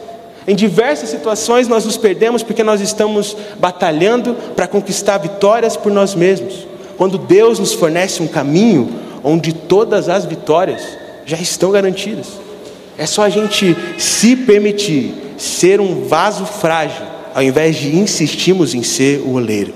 Em 0.48 0.56
diversas 0.56 1.10
situações 1.10 1.68
nós 1.68 1.84
nos 1.84 1.98
perdemos 1.98 2.42
porque 2.42 2.63
nós 2.63 2.80
estamos 2.80 3.36
batalhando 3.60 4.34
para 4.56 4.66
conquistar 4.66 5.18
vitórias 5.18 5.75
por 5.75 5.92
nós 5.92 6.16
mesmos. 6.16 6.66
Quando 6.98 7.18
Deus 7.18 7.60
nos 7.60 7.74
fornece 7.74 8.24
um 8.24 8.27
caminho 8.27 8.89
onde 9.24 9.51
todas 9.51 10.08
as 10.08 10.24
vitórias 10.24 10.82
já 11.25 11.38
estão 11.38 11.70
garantidas. 11.70 12.27
É 12.98 13.06
só 13.06 13.24
a 13.24 13.30
gente 13.30 13.75
se 13.98 14.38
permitir 14.38 15.13
ser 15.38 15.82
um 15.82 16.08
vaso 16.08 16.46
frágil, 16.46 17.06
ao 17.36 17.44
invés 17.44 17.75
de 17.75 17.96
insistirmos 17.96 18.74
em 18.74 18.82
ser 18.82 19.20
o 19.20 19.34
oleiro. 19.34 19.74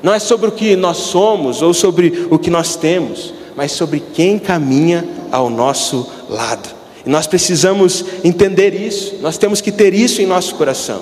Não 0.00 0.14
é 0.14 0.20
sobre 0.20 0.48
o 0.48 0.52
que 0.52 0.76
nós 0.76 0.96
somos 0.98 1.60
ou 1.60 1.74
sobre 1.74 2.28
o 2.30 2.38
que 2.38 2.50
nós 2.50 2.76
temos, 2.76 3.34
mas 3.56 3.72
sobre 3.72 4.00
quem 4.14 4.38
caminha 4.38 5.04
ao 5.32 5.50
nosso 5.50 6.08
lado. 6.30 6.77
E 7.08 7.10
nós 7.10 7.26
precisamos 7.26 8.04
entender 8.22 8.74
isso, 8.74 9.16
nós 9.22 9.38
temos 9.38 9.62
que 9.62 9.72
ter 9.72 9.94
isso 9.94 10.20
em 10.20 10.26
nosso 10.26 10.54
coração. 10.56 11.00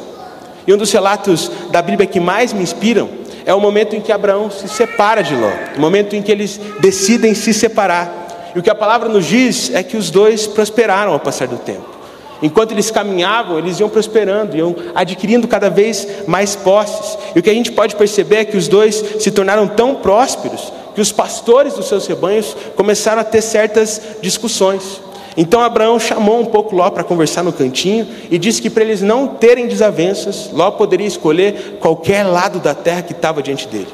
E 0.65 0.73
um 0.73 0.77
dos 0.77 0.93
relatos 0.93 1.51
da 1.73 1.83
Bíblia 1.83 2.07
que 2.07 2.21
mais 2.21 2.53
me 2.53 2.63
inspiram 2.63 3.09
é 3.45 3.53
o 3.53 3.61
momento 3.61 3.97
em 3.97 4.01
que 4.01 4.13
Abraão 4.13 4.49
se 4.49 4.69
separa 4.69 5.21
de 5.21 5.35
Ló, 5.35 5.51
o 5.77 5.81
momento 5.81 6.15
em 6.15 6.23
que 6.23 6.31
eles 6.31 6.61
decidem 6.79 7.35
se 7.35 7.53
separar. 7.53 8.53
E 8.55 8.59
o 8.61 8.63
que 8.63 8.71
a 8.71 8.75
palavra 8.75 9.09
nos 9.09 9.27
diz 9.27 9.75
é 9.75 9.83
que 9.83 9.97
os 9.97 10.09
dois 10.09 10.47
prosperaram 10.47 11.13
ao 11.13 11.19
passar 11.19 11.49
do 11.49 11.57
tempo. 11.57 11.97
Enquanto 12.41 12.71
eles 12.71 12.89
caminhavam, 12.89 13.59
eles 13.59 13.81
iam 13.81 13.89
prosperando, 13.89 14.57
iam 14.57 14.77
adquirindo 14.95 15.49
cada 15.49 15.69
vez 15.69 16.07
mais 16.29 16.55
posses. 16.55 17.19
E 17.35 17.41
o 17.41 17.43
que 17.43 17.51
a 17.51 17.55
gente 17.55 17.73
pode 17.73 17.97
perceber 17.97 18.37
é 18.37 18.45
que 18.45 18.57
os 18.57 18.69
dois 18.69 18.95
se 19.19 19.33
tornaram 19.33 19.67
tão 19.67 19.97
prósperos 19.97 20.73
que 20.95 21.01
os 21.01 21.11
pastores 21.11 21.75
dos 21.75 21.89
seus 21.89 22.07
rebanhos 22.07 22.57
começaram 22.77 23.21
a 23.21 23.25
ter 23.25 23.43
certas 23.43 24.01
discussões. 24.23 25.05
Então 25.37 25.61
Abraão 25.61 25.99
chamou 26.01 26.41
um 26.41 26.47
pouco 26.47 26.75
Ló 26.75 26.89
para 26.91 27.05
conversar 27.05 27.43
no 27.43 27.53
cantinho 27.53 28.07
e 28.31 28.39
disse 28.39 28.63
que 28.63 28.71
para 28.71 28.83
eles 28.83 29.03
não 29.03 29.27
terem 29.27 29.67
desavenças, 29.67 30.51
Ló 30.53 30.71
poderia 30.71 31.07
escolher 31.07 31.79
qualquer 31.79 32.25
lado 32.25 32.59
da 32.59 32.75
terra 32.75 33.03
que 33.03 33.13
estava 33.13 33.43
diante 33.43 33.69
dele. 33.69 33.89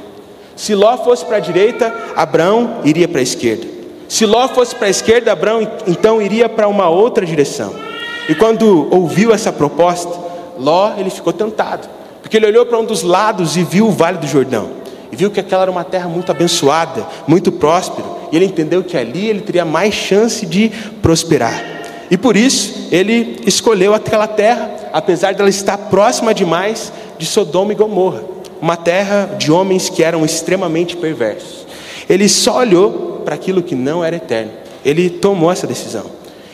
Se 0.55 0.75
Ló 0.75 0.97
fosse 0.99 1.25
para 1.25 1.39
a 1.39 1.41
direita, 1.41 1.93
Abraão 2.15 2.81
iria 2.85 3.09
para 3.09 3.21
a 3.21 3.23
esquerda. 3.23 3.67
Se 4.09 4.25
Ló 4.27 4.47
fosse 4.49 4.75
para 4.75 4.87
a 4.87 4.91
esquerda, 4.91 5.33
Abraão 5.33 5.67
então 5.87 6.23
iria 6.23 6.49
para 6.49 6.69
uma 6.69 6.89
outra 6.89 7.27
direção. 7.27 7.75
E 8.29 8.35
quando 8.35 8.89
ouviu 8.95 9.33
essa 9.33 9.51
proposta, 9.53 10.13
Ló 10.59 10.93
ele 10.97 11.11
ficou 11.11 11.33
tentado, 11.33 11.89
porque 12.21 12.37
ele 12.37 12.47
olhou 12.47 12.65
para 12.65 12.79
um 12.79 12.85
dos 12.85 13.03
lados 13.03 13.57
e 13.57 13.65
viu 13.65 13.89
o 13.89 13.91
Vale 13.91 14.19
do 14.19 14.27
Jordão, 14.27 14.71
e 15.11 15.17
viu 15.17 15.31
que 15.31 15.41
aquela 15.41 15.63
era 15.63 15.71
uma 15.71 15.83
terra 15.83 16.09
muito 16.09 16.31
abençoada, 16.31 17.05
muito 17.27 17.51
próspera, 17.51 18.07
e 18.33 18.37
ele 18.37 18.47
entendeu 18.47 18.83
que 18.83 18.97
ali 18.97 19.29
ele 19.29 19.43
teria 19.43 19.65
mais 19.65 19.93
chance 19.93 20.47
de 20.47 20.73
prosperar. 21.03 21.63
E 22.11 22.17
por 22.17 22.37
isso 22.37 22.89
ele 22.91 23.41
escolheu 23.47 23.95
aquela 23.95 24.27
terra, 24.27 24.71
apesar 24.93 25.35
dela 25.35 25.51
estar 25.51 25.77
próxima 25.77 26.33
demais 26.33 26.91
de 27.19 27.27
Sodoma 27.27 27.73
e 27.73 27.77
Gomorra, 27.77 28.23
uma 28.61 28.77
terra 28.77 29.37
de 29.39 29.53
homens 29.53 29.91
que 29.91 30.03
eram 30.03 30.25
extremamente 30.25 30.97
perversos. 30.97 31.67
Ele 32.09 32.29
só 32.29 32.59
olhou 32.59 33.23
para 33.25 33.35
aquilo 33.35 33.63
que 33.63 33.75
não 33.75 34.03
era 34.05 34.17
eterno. 34.17 34.53
Ele 34.85 35.11
tomou 35.11 35.53
essa 35.53 35.67
decisão. 35.67 36.07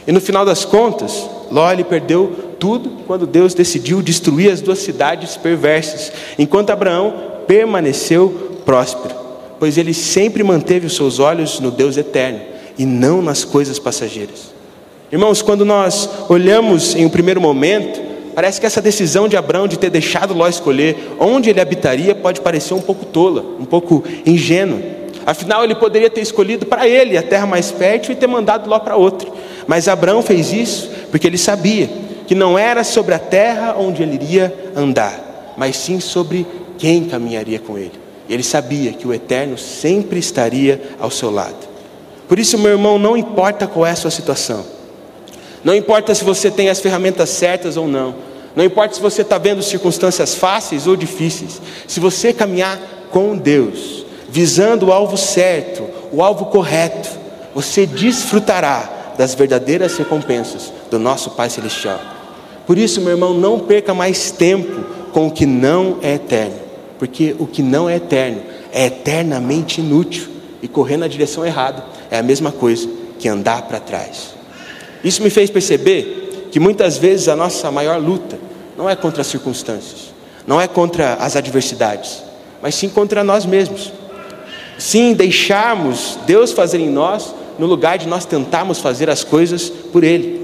E 0.06 0.12
no 0.12 0.20
final 0.20 0.44
das 0.44 0.64
contas, 0.64 1.28
Ló 1.50 1.70
ele 1.70 1.84
perdeu 1.84 2.54
tudo 2.58 2.90
quando 3.06 3.26
Deus 3.26 3.54
decidiu 3.54 4.02
destruir 4.02 4.50
as 4.50 4.60
duas 4.60 4.80
cidades 4.80 5.36
perversas, 5.36 6.12
enquanto 6.38 6.70
Abraão 6.70 7.14
permaneceu 7.46 8.60
próspero, 8.64 9.14
pois 9.58 9.76
ele 9.76 9.92
sempre 9.92 10.42
manteve 10.42 10.86
os 10.86 10.96
seus 10.96 11.18
olhos 11.18 11.60
no 11.60 11.70
Deus 11.70 11.96
eterno 11.96 12.40
e 12.78 12.86
não 12.86 13.20
nas 13.20 13.44
coisas 13.44 13.78
passageiras. 13.78 14.52
Irmãos, 15.10 15.42
quando 15.42 15.64
nós 15.64 16.08
olhamos 16.28 16.94
em 16.94 17.04
um 17.04 17.08
primeiro 17.08 17.40
momento, 17.40 18.00
parece 18.34 18.60
que 18.60 18.66
essa 18.66 18.80
decisão 18.80 19.26
de 19.26 19.36
Abraão 19.36 19.66
de 19.66 19.78
ter 19.78 19.90
deixado 19.90 20.34
Ló 20.34 20.46
escolher 20.46 21.16
onde 21.18 21.50
ele 21.50 21.60
habitaria 21.60 22.14
pode 22.14 22.40
parecer 22.40 22.74
um 22.74 22.80
pouco 22.80 23.04
tola, 23.06 23.44
um 23.58 23.64
pouco 23.64 24.04
ingênua. 24.24 24.80
Afinal, 25.26 25.64
ele 25.64 25.74
poderia 25.74 26.08
ter 26.08 26.20
escolhido 26.20 26.66
para 26.66 26.86
ele 26.86 27.16
a 27.16 27.22
terra 27.22 27.46
mais 27.46 27.70
fértil 27.70 28.12
e 28.12 28.16
ter 28.16 28.26
mandado 28.26 28.68
Ló 28.68 28.78
para 28.78 28.96
outra. 28.96 29.28
Mas 29.66 29.88
Abraão 29.88 30.22
fez 30.22 30.52
isso 30.52 30.90
porque 31.10 31.26
ele 31.26 31.38
sabia 31.38 31.88
que 32.26 32.34
não 32.34 32.58
era 32.58 32.84
sobre 32.84 33.14
a 33.14 33.18
terra 33.18 33.74
onde 33.78 34.02
ele 34.02 34.14
iria 34.14 34.54
andar, 34.76 35.54
mas 35.56 35.76
sim 35.76 35.98
sobre 35.98 36.46
quem 36.76 37.04
caminharia 37.04 37.58
com 37.58 37.78
ele. 37.78 38.07
Ele 38.28 38.42
sabia 38.42 38.92
que 38.92 39.06
o 39.06 39.14
eterno 39.14 39.56
sempre 39.56 40.18
estaria 40.18 40.94
ao 40.98 41.10
seu 41.10 41.30
lado. 41.30 41.66
Por 42.28 42.38
isso, 42.38 42.58
meu 42.58 42.72
irmão, 42.72 42.98
não 42.98 43.16
importa 43.16 43.66
qual 43.66 43.86
é 43.86 43.90
a 43.92 43.96
sua 43.96 44.10
situação, 44.10 44.64
não 45.64 45.74
importa 45.74 46.14
se 46.14 46.22
você 46.22 46.50
tem 46.50 46.68
as 46.68 46.80
ferramentas 46.80 47.30
certas 47.30 47.76
ou 47.76 47.88
não, 47.88 48.14
não 48.54 48.64
importa 48.64 48.94
se 48.94 49.00
você 49.00 49.22
está 49.22 49.38
vendo 49.38 49.62
circunstâncias 49.62 50.34
fáceis 50.34 50.86
ou 50.86 50.96
difíceis, 50.96 51.60
se 51.86 51.98
você 52.00 52.32
caminhar 52.32 52.78
com 53.10 53.36
Deus, 53.36 54.04
visando 54.28 54.86
o 54.86 54.92
alvo 54.92 55.16
certo, 55.16 55.84
o 56.12 56.22
alvo 56.22 56.46
correto, 56.46 57.08
você 57.54 57.86
desfrutará 57.86 59.14
das 59.16 59.34
verdadeiras 59.34 59.96
recompensas 59.96 60.72
do 60.90 60.98
nosso 60.98 61.30
Pai 61.30 61.50
Celestial. 61.50 62.00
Por 62.66 62.78
isso, 62.78 63.00
meu 63.00 63.10
irmão, 63.10 63.34
não 63.34 63.58
perca 63.58 63.94
mais 63.94 64.30
tempo 64.30 64.84
com 65.12 65.26
o 65.26 65.30
que 65.30 65.46
não 65.46 65.98
é 66.02 66.14
eterno, 66.14 66.56
porque 66.98 67.34
o 67.38 67.46
que 67.46 67.62
não 67.62 67.88
é 67.88 67.96
eterno 67.96 68.42
é 68.72 68.86
eternamente 68.86 69.80
inútil 69.80 70.28
e 70.62 70.68
correr 70.68 70.96
na 70.96 71.06
direção 71.06 71.46
errada 71.46 71.84
é 72.10 72.18
a 72.18 72.22
mesma 72.22 72.50
coisa 72.50 72.88
que 73.18 73.28
andar 73.28 73.62
para 73.62 73.80
trás. 73.80 74.34
Isso 75.02 75.22
me 75.22 75.30
fez 75.30 75.50
perceber 75.50 76.48
que 76.50 76.58
muitas 76.58 76.98
vezes 76.98 77.28
a 77.28 77.36
nossa 77.36 77.70
maior 77.70 78.00
luta 78.00 78.38
não 78.76 78.88
é 78.88 78.96
contra 78.96 79.20
as 79.20 79.26
circunstâncias, 79.26 80.12
não 80.46 80.60
é 80.60 80.66
contra 80.66 81.14
as 81.14 81.36
adversidades, 81.36 82.22
mas 82.62 82.74
sim 82.74 82.88
contra 82.88 83.22
nós 83.22 83.44
mesmos. 83.44 83.92
Sim, 84.78 85.12
deixarmos 85.12 86.18
Deus 86.26 86.52
fazer 86.52 86.78
em 86.78 86.88
nós, 86.88 87.34
no 87.58 87.66
lugar 87.66 87.98
de 87.98 88.06
nós 88.06 88.24
tentarmos 88.24 88.78
fazer 88.78 89.10
as 89.10 89.24
coisas 89.24 89.68
por 89.68 90.04
Ele. 90.04 90.38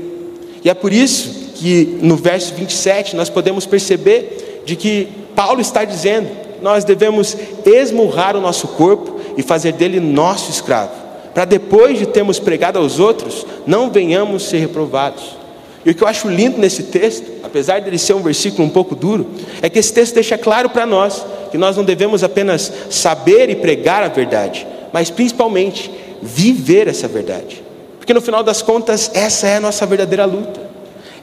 E 0.64 0.68
é 0.68 0.74
por 0.74 0.92
isso 0.92 1.52
que 1.54 1.98
no 2.02 2.16
verso 2.16 2.52
27 2.54 3.14
nós 3.14 3.28
podemos 3.30 3.64
perceber 3.64 4.62
de 4.66 4.74
que 4.74 5.08
Paulo 5.36 5.60
está 5.60 5.84
dizendo: 5.84 6.28
nós 6.64 6.82
devemos 6.82 7.36
esmurrar 7.66 8.34
o 8.34 8.40
nosso 8.40 8.68
corpo 8.68 9.20
e 9.36 9.42
fazer 9.42 9.72
dele 9.72 10.00
nosso 10.00 10.50
escravo, 10.50 10.92
para 11.34 11.44
depois 11.44 11.98
de 11.98 12.06
termos 12.06 12.38
pregado 12.38 12.78
aos 12.78 12.98
outros, 12.98 13.46
não 13.66 13.90
venhamos 13.90 14.44
ser 14.44 14.60
reprovados. 14.60 15.36
E 15.84 15.90
o 15.90 15.94
que 15.94 16.02
eu 16.02 16.08
acho 16.08 16.26
lindo 16.26 16.56
nesse 16.56 16.84
texto, 16.84 17.30
apesar 17.42 17.80
de 17.80 17.88
ele 17.90 17.98
ser 17.98 18.14
um 18.14 18.22
versículo 18.22 18.66
um 18.66 18.70
pouco 18.70 18.94
duro, 18.94 19.26
é 19.60 19.68
que 19.68 19.78
esse 19.78 19.92
texto 19.92 20.14
deixa 20.14 20.38
claro 20.38 20.70
para 20.70 20.86
nós 20.86 21.26
que 21.50 21.58
nós 21.58 21.76
não 21.76 21.84
devemos 21.84 22.24
apenas 22.24 22.72
saber 22.88 23.50
e 23.50 23.56
pregar 23.56 24.02
a 24.02 24.08
verdade, 24.08 24.66
mas 24.90 25.10
principalmente 25.10 25.90
viver 26.22 26.88
essa 26.88 27.06
verdade. 27.06 27.62
Porque 27.98 28.14
no 28.14 28.22
final 28.22 28.42
das 28.42 28.62
contas, 28.62 29.10
essa 29.12 29.46
é 29.46 29.56
a 29.56 29.60
nossa 29.60 29.84
verdadeira 29.84 30.24
luta, 30.24 30.62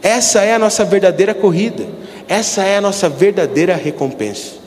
essa 0.03 0.41
é 0.41 0.53
a 0.53 0.59
nossa 0.59 0.85
verdadeira 0.85 1.33
corrida, 1.33 1.83
essa 2.27 2.61
é 2.61 2.77
a 2.77 2.81
nossa 2.81 3.09
verdadeira 3.09 3.75
recompensa. 3.75 4.60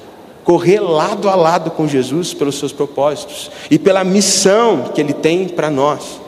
Correr 0.44 0.78
lado 0.80 1.28
a 1.28 1.34
lado 1.34 1.70
com 1.70 1.88
Jesus 1.88 2.34
pelos 2.34 2.58
seus 2.58 2.72
propósitos 2.72 3.50
e 3.70 3.78
pela 3.78 4.04
missão 4.04 4.90
que 4.94 5.00
Ele 5.00 5.14
tem 5.14 5.48
para 5.48 5.70
nós, 5.70 6.20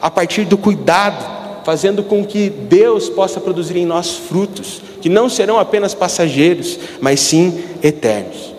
a 0.00 0.10
partir 0.10 0.44
do 0.44 0.56
cuidado, 0.56 1.62
fazendo 1.64 2.02
com 2.02 2.24
que 2.24 2.48
Deus 2.48 3.08
possa 3.08 3.40
produzir 3.40 3.76
em 3.76 3.86
nós 3.86 4.16
frutos 4.16 4.82
que 5.04 5.08
não 5.10 5.28
serão 5.28 5.58
apenas 5.58 5.92
passageiros, 5.92 6.78
mas 7.00 7.20
sim 7.20 7.62
eternos. 7.82 8.54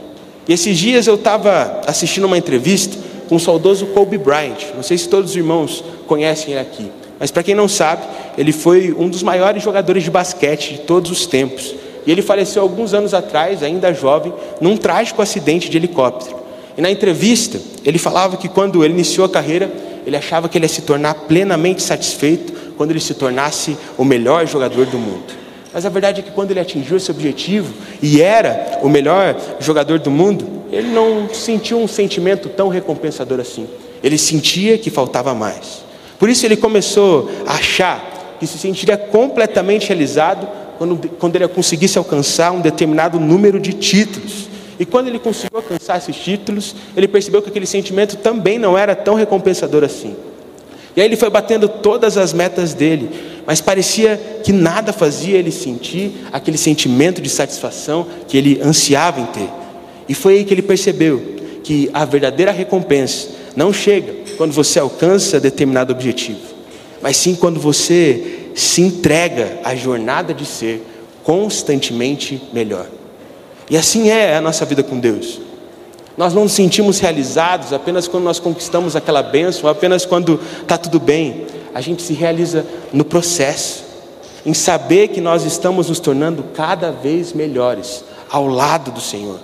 E 0.47 0.53
esses 0.53 0.77
dias 0.77 1.07
eu 1.07 1.15
estava 1.15 1.81
assistindo 1.87 2.25
uma 2.25 2.37
entrevista 2.37 2.95
com 3.27 3.37
o 3.37 3.39
saudoso 3.39 3.87
Kobe 3.87 4.17
Bryant. 4.17 4.75
Não 4.75 4.83
sei 4.83 4.95
se 4.95 5.09
todos 5.09 5.31
os 5.31 5.35
irmãos 5.35 5.83
conhecem 6.05 6.51
ele 6.53 6.59
aqui, 6.59 6.91
mas 7.19 7.31
para 7.31 7.41
quem 7.41 7.55
não 7.55 7.67
sabe, 7.67 8.03
ele 8.37 8.51
foi 8.51 8.93
um 8.95 9.09
dos 9.09 9.23
maiores 9.23 9.63
jogadores 9.63 10.03
de 10.03 10.11
basquete 10.11 10.73
de 10.73 10.79
todos 10.81 11.09
os 11.09 11.25
tempos. 11.25 11.73
E 12.05 12.11
ele 12.11 12.21
faleceu 12.21 12.61
alguns 12.61 12.93
anos 12.93 13.13
atrás, 13.13 13.63
ainda 13.63 13.93
jovem, 13.93 14.33
num 14.61 14.77
trágico 14.77 15.21
acidente 15.21 15.69
de 15.69 15.77
helicóptero. 15.77 16.37
E 16.77 16.81
na 16.81 16.91
entrevista, 16.91 17.59
ele 17.83 17.97
falava 17.97 18.37
que 18.37 18.47
quando 18.47 18.83
ele 18.83 18.93
iniciou 18.93 19.25
a 19.25 19.29
carreira, 19.29 19.71
ele 20.05 20.15
achava 20.15 20.47
que 20.47 20.57
ele 20.57 20.65
ia 20.65 20.69
se 20.69 20.81
tornar 20.81 21.13
plenamente 21.13 21.81
satisfeito 21.81 22.53
quando 22.77 22.91
ele 22.91 22.99
se 22.99 23.13
tornasse 23.13 23.77
o 23.97 24.03
melhor 24.03 24.45
jogador 24.45 24.85
do 24.85 24.97
mundo. 24.97 25.45
Mas 25.73 25.85
a 25.85 25.89
verdade 25.89 26.21
é 26.21 26.23
que 26.23 26.31
quando 26.31 26.51
ele 26.51 26.59
atingiu 26.59 26.95
esse 26.95 27.11
objetivo 27.11 27.73
e 28.01 28.21
era 28.21 28.79
o 28.81 28.87
melhor 28.87 29.35
jogador 29.59 29.99
do 29.99 30.11
mundo, 30.11 30.63
ele 30.71 30.87
não 30.87 31.27
sentiu 31.33 31.79
um 31.79 31.87
sentimento 31.87 32.49
tão 32.49 32.69
recompensador 32.69 33.39
assim. 33.39 33.67
Ele 34.01 34.17
sentia 34.17 34.77
que 34.77 34.89
faltava 34.89 35.33
mais. 35.33 35.83
Por 36.17 36.29
isso 36.29 36.45
ele 36.45 36.55
começou 36.55 37.29
a 37.45 37.55
achar 37.55 38.37
que 38.39 38.47
se 38.47 38.57
sentiria 38.57 38.97
completamente 38.97 39.89
realizado 39.89 40.47
quando, 40.77 41.09
quando 41.19 41.35
ele 41.35 41.47
conseguisse 41.47 41.97
alcançar 41.97 42.51
um 42.51 42.61
determinado 42.61 43.19
número 43.19 43.59
de 43.59 43.73
títulos. 43.73 44.47
E 44.79 44.85
quando 44.85 45.07
ele 45.07 45.19
conseguiu 45.19 45.57
alcançar 45.57 45.97
esses 45.97 46.15
títulos, 46.15 46.75
ele 46.95 47.07
percebeu 47.07 47.41
que 47.41 47.49
aquele 47.49 47.65
sentimento 47.65 48.17
também 48.17 48.59
não 48.59 48.77
era 48.77 48.95
tão 48.95 49.15
recompensador 49.15 49.83
assim. 49.83 50.15
E 50.95 51.01
aí 51.01 51.07
ele 51.07 51.15
foi 51.15 51.29
batendo 51.29 51.67
todas 51.67 52.17
as 52.17 52.33
metas 52.33 52.73
dele, 52.73 53.09
mas 53.45 53.59
parecia 53.59 54.41
que 54.43 54.53
nada 54.53 54.93
fazia 54.93 55.37
ele 55.37 55.51
sentir 55.51 56.11
aquele 56.31 56.57
sentimento 56.57 57.21
de 57.21 57.29
satisfação 57.29 58.07
que 58.27 58.37
ele 58.37 58.61
ansiava 58.61 59.19
em 59.19 59.25
ter. 59.25 59.49
E 60.07 60.13
foi 60.13 60.35
aí 60.35 60.45
que 60.45 60.53
ele 60.53 60.61
percebeu 60.61 61.35
que 61.63 61.89
a 61.93 62.05
verdadeira 62.05 62.51
recompensa 62.51 63.29
não 63.55 63.73
chega 63.73 64.13
quando 64.37 64.51
você 64.51 64.79
alcança 64.79 65.39
determinado 65.39 65.91
objetivo, 65.91 66.39
mas 67.01 67.17
sim 67.17 67.35
quando 67.35 67.59
você 67.59 68.44
se 68.55 68.81
entrega 68.81 69.59
à 69.63 69.75
jornada 69.75 70.33
de 70.33 70.45
ser 70.45 70.81
constantemente 71.23 72.41
melhor. 72.53 72.87
E 73.69 73.75
assim 73.75 74.09
é 74.09 74.37
a 74.37 74.41
nossa 74.41 74.63
vida 74.63 74.81
com 74.81 74.97
Deus. 74.97 75.41
Nós 76.17 76.33
não 76.33 76.43
nos 76.43 76.53
sentimos 76.53 76.99
realizados 76.99 77.73
apenas 77.73 78.07
quando 78.07 78.23
nós 78.23 78.39
conquistamos 78.39 78.95
aquela 78.95 79.21
bênção, 79.21 79.69
apenas 79.69 80.05
quando 80.05 80.39
está 80.61 80.77
tudo 80.77 80.99
bem. 80.99 81.45
A 81.73 81.81
gente 81.81 82.01
se 82.01 82.13
realiza 82.13 82.65
no 82.93 83.03
processo, 83.03 83.83
em 84.45 84.53
saber 84.53 85.09
que 85.09 85.19
nós 85.19 85.43
estamos 85.43 85.89
nos 85.89 85.99
tornando 85.99 86.45
cada 86.55 86.91
vez 86.91 87.33
melhores 87.33 88.05
ao 88.29 88.47
lado 88.47 88.91
do 88.91 89.01
Senhor. 89.01 89.39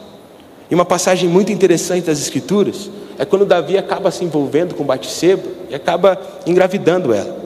E 0.69 0.75
uma 0.75 0.85
passagem 0.85 1.27
muito 1.27 1.51
interessante 1.51 2.05
das 2.05 2.21
Escrituras 2.21 2.89
é 3.17 3.25
quando 3.25 3.45
Davi 3.45 3.77
acaba 3.77 4.09
se 4.09 4.23
envolvendo 4.23 4.73
com 4.73 4.85
Batseba 4.85 5.43
e 5.69 5.75
acaba 5.75 6.17
engravidando 6.45 7.13
ela. 7.13 7.40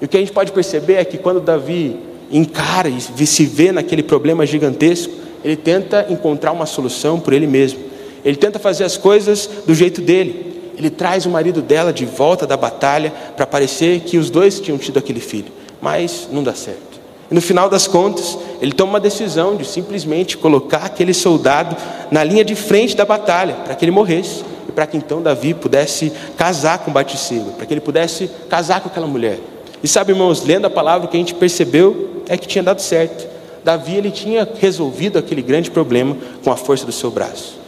E 0.00 0.04
o 0.04 0.08
que 0.08 0.16
a 0.16 0.20
gente 0.20 0.32
pode 0.32 0.52
perceber 0.52 0.94
é 0.94 1.04
que 1.04 1.18
quando 1.18 1.40
Davi 1.40 1.96
encara 2.30 2.88
e 2.88 3.26
se 3.26 3.46
vê 3.46 3.72
naquele 3.72 4.02
problema 4.02 4.46
gigantesco, 4.46 5.12
ele 5.42 5.56
tenta 5.56 6.06
encontrar 6.08 6.52
uma 6.52 6.66
solução 6.66 7.18
por 7.18 7.32
ele 7.32 7.46
mesmo. 7.46 7.80
Ele 8.24 8.36
tenta 8.36 8.58
fazer 8.58 8.84
as 8.84 8.96
coisas 8.96 9.48
do 9.66 9.74
jeito 9.74 10.00
dele. 10.00 10.72
Ele 10.76 10.90
traz 10.90 11.26
o 11.26 11.30
marido 11.30 11.60
dela 11.60 11.92
de 11.92 12.04
volta 12.04 12.46
da 12.46 12.56
batalha 12.56 13.12
para 13.36 13.46
parecer 13.46 14.00
que 14.00 14.16
os 14.16 14.30
dois 14.30 14.60
tinham 14.60 14.78
tido 14.78 14.98
aquele 14.98 15.20
filho, 15.20 15.50
mas 15.80 16.28
não 16.30 16.42
dá 16.42 16.54
certo. 16.54 16.98
E 17.30 17.34
no 17.34 17.42
final 17.42 17.68
das 17.68 17.86
contas, 17.86 18.38
ele 18.60 18.72
toma 18.72 18.92
uma 18.92 19.00
decisão 19.00 19.56
de 19.56 19.64
simplesmente 19.64 20.36
colocar 20.36 20.84
aquele 20.84 21.12
soldado 21.12 21.76
na 22.10 22.24
linha 22.24 22.44
de 22.44 22.54
frente 22.54 22.96
da 22.96 23.04
batalha 23.04 23.54
para 23.64 23.74
que 23.74 23.84
ele 23.84 23.92
morresse 23.92 24.42
e 24.68 24.72
para 24.72 24.86
que 24.86 24.96
então 24.96 25.20
Davi 25.20 25.52
pudesse 25.52 26.12
casar 26.36 26.78
com 26.78 26.92
Batseba, 26.92 27.50
para 27.52 27.66
que 27.66 27.74
ele 27.74 27.80
pudesse 27.80 28.30
casar 28.48 28.80
com 28.80 28.88
aquela 28.88 29.06
mulher. 29.06 29.38
E 29.82 29.88
sabe, 29.88 30.12
irmãos, 30.12 30.44
lendo 30.44 30.66
a 30.66 30.70
palavra, 30.70 31.06
o 31.06 31.10
que 31.10 31.16
a 31.16 31.20
gente 31.20 31.34
percebeu 31.34 32.22
é 32.28 32.36
que 32.36 32.46
tinha 32.46 32.62
dado 32.62 32.80
certo. 32.80 33.26
Davi 33.64 33.96
ele 33.96 34.10
tinha 34.10 34.48
resolvido 34.58 35.18
aquele 35.18 35.42
grande 35.42 35.70
problema 35.70 36.16
com 36.42 36.50
a 36.50 36.56
força 36.56 36.86
do 36.86 36.92
seu 36.92 37.10
braço. 37.10 37.58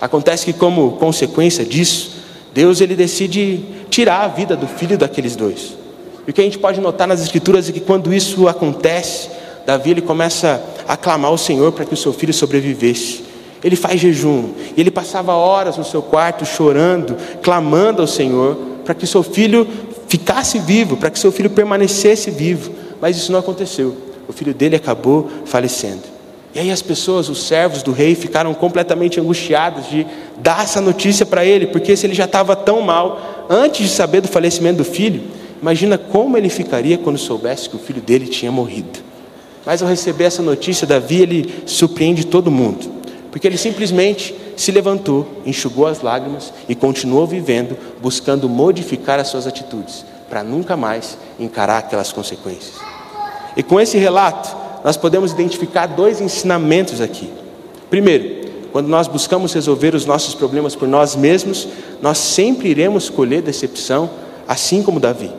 Acontece 0.00 0.44
que 0.44 0.52
como 0.52 0.92
consequência 0.92 1.64
disso, 1.64 2.16
Deus 2.52 2.80
ele 2.80 2.94
decide 2.94 3.64
tirar 3.88 4.22
a 4.22 4.28
vida 4.28 4.56
do 4.56 4.66
filho 4.66 4.98
daqueles 4.98 5.34
dois. 5.34 5.74
E 6.26 6.30
o 6.30 6.32
que 6.32 6.40
a 6.40 6.44
gente 6.44 6.58
pode 6.58 6.80
notar 6.80 7.06
nas 7.06 7.22
escrituras 7.22 7.68
é 7.68 7.72
que 7.72 7.80
quando 7.80 8.12
isso 8.12 8.48
acontece, 8.48 9.30
Davi 9.64 9.92
ele 9.92 10.02
começa 10.02 10.62
a 10.86 10.96
clamar 10.96 11.30
ao 11.30 11.38
Senhor 11.38 11.72
para 11.72 11.84
que 11.84 11.94
o 11.94 11.96
seu 11.96 12.12
filho 12.12 12.34
sobrevivesse. 12.34 13.24
Ele 13.64 13.76
faz 13.76 14.00
jejum, 14.00 14.50
e 14.76 14.80
ele 14.80 14.90
passava 14.90 15.32
horas 15.32 15.76
no 15.76 15.84
seu 15.84 16.02
quarto 16.02 16.44
chorando, 16.44 17.16
clamando 17.42 18.02
ao 18.02 18.08
Senhor 18.08 18.56
para 18.84 18.94
que 18.94 19.06
seu 19.06 19.22
filho 19.22 19.66
ficasse 20.08 20.58
vivo, 20.58 20.96
para 20.96 21.10
que 21.10 21.18
seu 21.18 21.32
filho 21.32 21.50
permanecesse 21.50 22.30
vivo. 22.30 22.72
Mas 23.00 23.16
isso 23.16 23.32
não 23.32 23.38
aconteceu. 23.38 23.96
O 24.28 24.32
filho 24.32 24.54
dele 24.54 24.76
acabou 24.76 25.30
falecendo. 25.44 26.16
E 26.54 26.58
aí 26.58 26.70
as 26.70 26.80
pessoas, 26.80 27.28
os 27.28 27.42
servos 27.42 27.82
do 27.82 27.92
rei, 27.92 28.14
ficaram 28.14 28.54
completamente 28.54 29.20
angustiados 29.20 29.90
de 29.90 30.06
dar 30.38 30.64
essa 30.64 30.80
notícia 30.80 31.26
para 31.26 31.44
ele, 31.44 31.66
porque 31.66 31.94
se 31.94 32.06
ele 32.06 32.14
já 32.14 32.24
estava 32.24 32.56
tão 32.56 32.80
mal 32.80 33.46
antes 33.50 33.90
de 33.90 33.94
saber 33.94 34.22
do 34.22 34.28
falecimento 34.28 34.78
do 34.78 34.84
filho, 34.84 35.22
imagina 35.60 35.98
como 35.98 36.36
ele 36.36 36.48
ficaria 36.48 36.96
quando 36.96 37.18
soubesse 37.18 37.68
que 37.68 37.76
o 37.76 37.78
filho 37.78 38.00
dele 38.00 38.26
tinha 38.26 38.50
morrido. 38.50 39.00
Mas 39.66 39.82
ao 39.82 39.88
receber 39.88 40.24
essa 40.24 40.40
notícia, 40.40 40.86
Davi 40.86 41.20
ele 41.20 41.54
surpreende 41.66 42.24
todo 42.24 42.50
mundo, 42.50 42.90
porque 43.30 43.46
ele 43.46 43.58
simplesmente 43.58 44.34
se 44.56 44.72
levantou, 44.72 45.26
enxugou 45.44 45.86
as 45.86 46.00
lágrimas 46.00 46.52
e 46.68 46.74
continuou 46.74 47.26
vivendo, 47.26 47.76
buscando 48.00 48.48
modificar 48.48 49.20
as 49.20 49.28
suas 49.28 49.46
atitudes, 49.46 50.04
para 50.28 50.42
nunca 50.42 50.76
mais 50.76 51.18
encarar 51.38 51.78
aquelas 51.78 52.10
consequências. 52.12 52.74
E 53.56 53.62
com 53.62 53.80
esse 53.80 53.98
relato, 53.98 54.56
nós 54.82 54.96
podemos 54.96 55.32
identificar 55.32 55.86
dois 55.86 56.20
ensinamentos 56.20 57.00
aqui. 57.00 57.30
Primeiro, 57.90 58.46
quando 58.72 58.88
nós 58.88 59.08
buscamos 59.08 59.52
resolver 59.52 59.94
os 59.94 60.04
nossos 60.04 60.34
problemas 60.34 60.74
por 60.74 60.86
nós 60.86 61.16
mesmos, 61.16 61.68
nós 62.02 62.18
sempre 62.18 62.68
iremos 62.68 63.08
colher 63.08 63.42
decepção, 63.42 64.10
assim 64.46 64.82
como 64.82 65.00
Davi. 65.00 65.30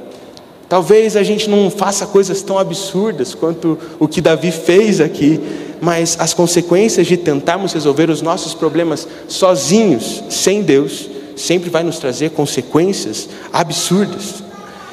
Talvez 0.67 1.15
a 1.15 1.23
gente 1.23 1.49
não 1.49 1.69
faça 1.71 2.05
coisas 2.05 2.41
tão 2.41 2.59
absurdas 2.59 3.33
quanto 3.33 3.77
o 3.99 4.07
que 4.07 4.19
Davi 4.19 4.51
fez 4.51 4.99
aqui, 4.99 5.39
mas 5.81 6.17
as 6.19 6.33
consequências 6.33 7.07
de 7.07 7.17
tentarmos 7.17 7.73
resolver 7.73 8.09
os 8.09 8.21
nossos 8.21 8.53
problemas 8.53 9.07
sozinhos, 9.27 10.23
sem 10.29 10.61
Deus, 10.61 11.09
sempre 11.35 11.69
vai 11.69 11.83
nos 11.83 11.99
trazer 11.99 12.31
consequências 12.31 13.29
absurdas. 13.53 14.43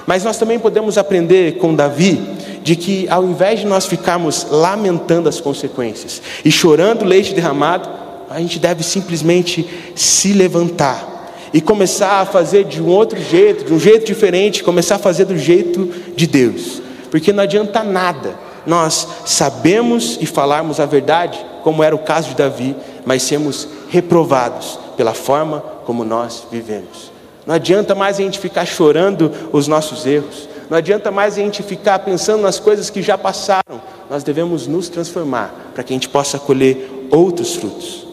Mas 0.07 0.23
nós 0.25 0.37
também 0.37 0.59
podemos 0.59 0.99
aprender 0.99 1.57
com 1.57 1.75
Davi 1.75 2.21
de 2.63 2.77
que 2.77 3.07
ao 3.09 3.25
invés 3.25 3.61
de 3.61 3.67
nós 3.67 3.87
ficarmos 3.87 4.47
lamentando 4.51 5.29
as 5.29 5.41
consequências 5.41 6.21
e 6.45 6.51
chorando 6.51 7.05
leite 7.05 7.35
derramado, 7.35 7.89
a 8.29 8.41
gente 8.41 8.59
deve 8.59 8.83
simplesmente 8.83 9.67
se 9.95 10.33
levantar 10.33 11.13
e 11.53 11.61
começar 11.61 12.21
a 12.21 12.27
fazer 12.27 12.65
de 12.65 12.83
um 12.83 12.89
outro 12.89 13.21
jeito, 13.21 13.65
de 13.65 13.73
um 13.73 13.79
jeito 13.79 14.07
diferente, 14.07 14.65
começar 14.65 14.97
a 14.97 14.99
fazer 14.99 15.25
do 15.25 15.39
jeito 15.39 15.89
de 16.17 16.27
Deus. 16.27 16.83
Porque 17.11 17.33
não 17.33 17.45
adianta 17.45 17.85
nada 17.85 18.44
nós 18.67 19.07
sabemos 19.25 20.19
e 20.21 20.27
falarmos 20.27 20.81
a 20.81 20.87
verdade, 20.87 21.45
como 21.63 21.83
era 21.83 21.95
o 21.95 22.01
caso 22.01 22.31
de 22.31 22.37
Davi, 22.37 22.77
mas 23.05 23.23
sermos 23.23 23.69
reprovados 23.89 24.79
pela 24.97 25.15
forma 25.15 25.63
como 25.85 26.05
nós 26.05 26.47
vivemos. 26.51 27.13
Não 27.47 27.55
adianta 27.55 27.95
mais 27.95 28.19
a 28.19 28.23
gente 28.23 28.39
ficar 28.39 28.65
chorando 28.65 29.31
os 29.53 29.69
nossos 29.69 30.07
erros. 30.07 30.49
Não 30.71 30.79
adianta 30.79 31.11
mais 31.11 31.35
a 31.35 31.41
gente 31.41 31.63
ficar 31.63 31.99
pensando 31.99 32.43
nas 32.43 32.59
coisas 32.59 32.89
que 32.89 33.03
já 33.03 33.19
passaram. 33.19 33.81
Nós 34.09 34.23
devemos 34.23 34.67
nos 34.67 34.89
transformar 34.89 35.73
para 35.75 35.83
que 35.83 35.93
a 35.93 35.97
gente 35.97 36.09
possa 36.09 36.39
colher 36.39 37.07
outros 37.11 37.55
frutos. 37.55 38.07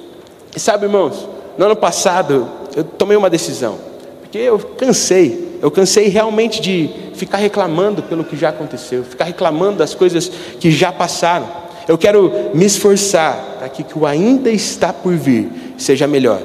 E 0.56 0.60
sabe, 0.60 0.86
irmãos, 0.86 1.28
no 1.58 1.66
ano 1.66 1.76
passado 1.76 2.50
eu 2.76 2.84
tomei 2.84 3.16
uma 3.16 3.30
decisão, 3.30 3.78
porque 4.22 4.38
eu 4.38 4.60
cansei, 4.60 5.51
eu 5.62 5.70
cansei 5.70 6.08
realmente 6.08 6.62
de 6.62 6.90
ficar 7.14 7.38
reclamando 7.38 8.04
pelo 8.04 8.24
que 8.24 8.36
já 8.36 8.50
aconteceu, 8.50 9.04
ficar 9.04 9.26
reclamando 9.26 9.78
das 9.78 9.94
coisas 9.94 10.32
que 10.60 10.72
já 10.72 10.92
passaram. 10.92 11.48
Eu 11.88 11.98
quero 11.98 12.52
me 12.54 12.66
esforçar 12.66 13.58
para 13.60 13.70
que 13.70 13.82
o 13.82 13.86
que 13.86 14.06
ainda 14.06 14.50
está 14.50 14.92
por 14.92 15.14
vir 15.16 15.50
seja 15.78 16.08
melhor 16.08 16.42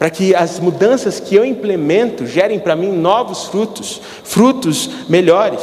para 0.00 0.08
que 0.08 0.34
as 0.34 0.58
mudanças 0.58 1.20
que 1.20 1.34
eu 1.34 1.44
implemento 1.44 2.26
gerem 2.26 2.58
para 2.58 2.74
mim 2.74 2.90
novos 2.90 3.44
frutos, 3.48 4.00
frutos 4.24 4.88
melhores. 5.10 5.60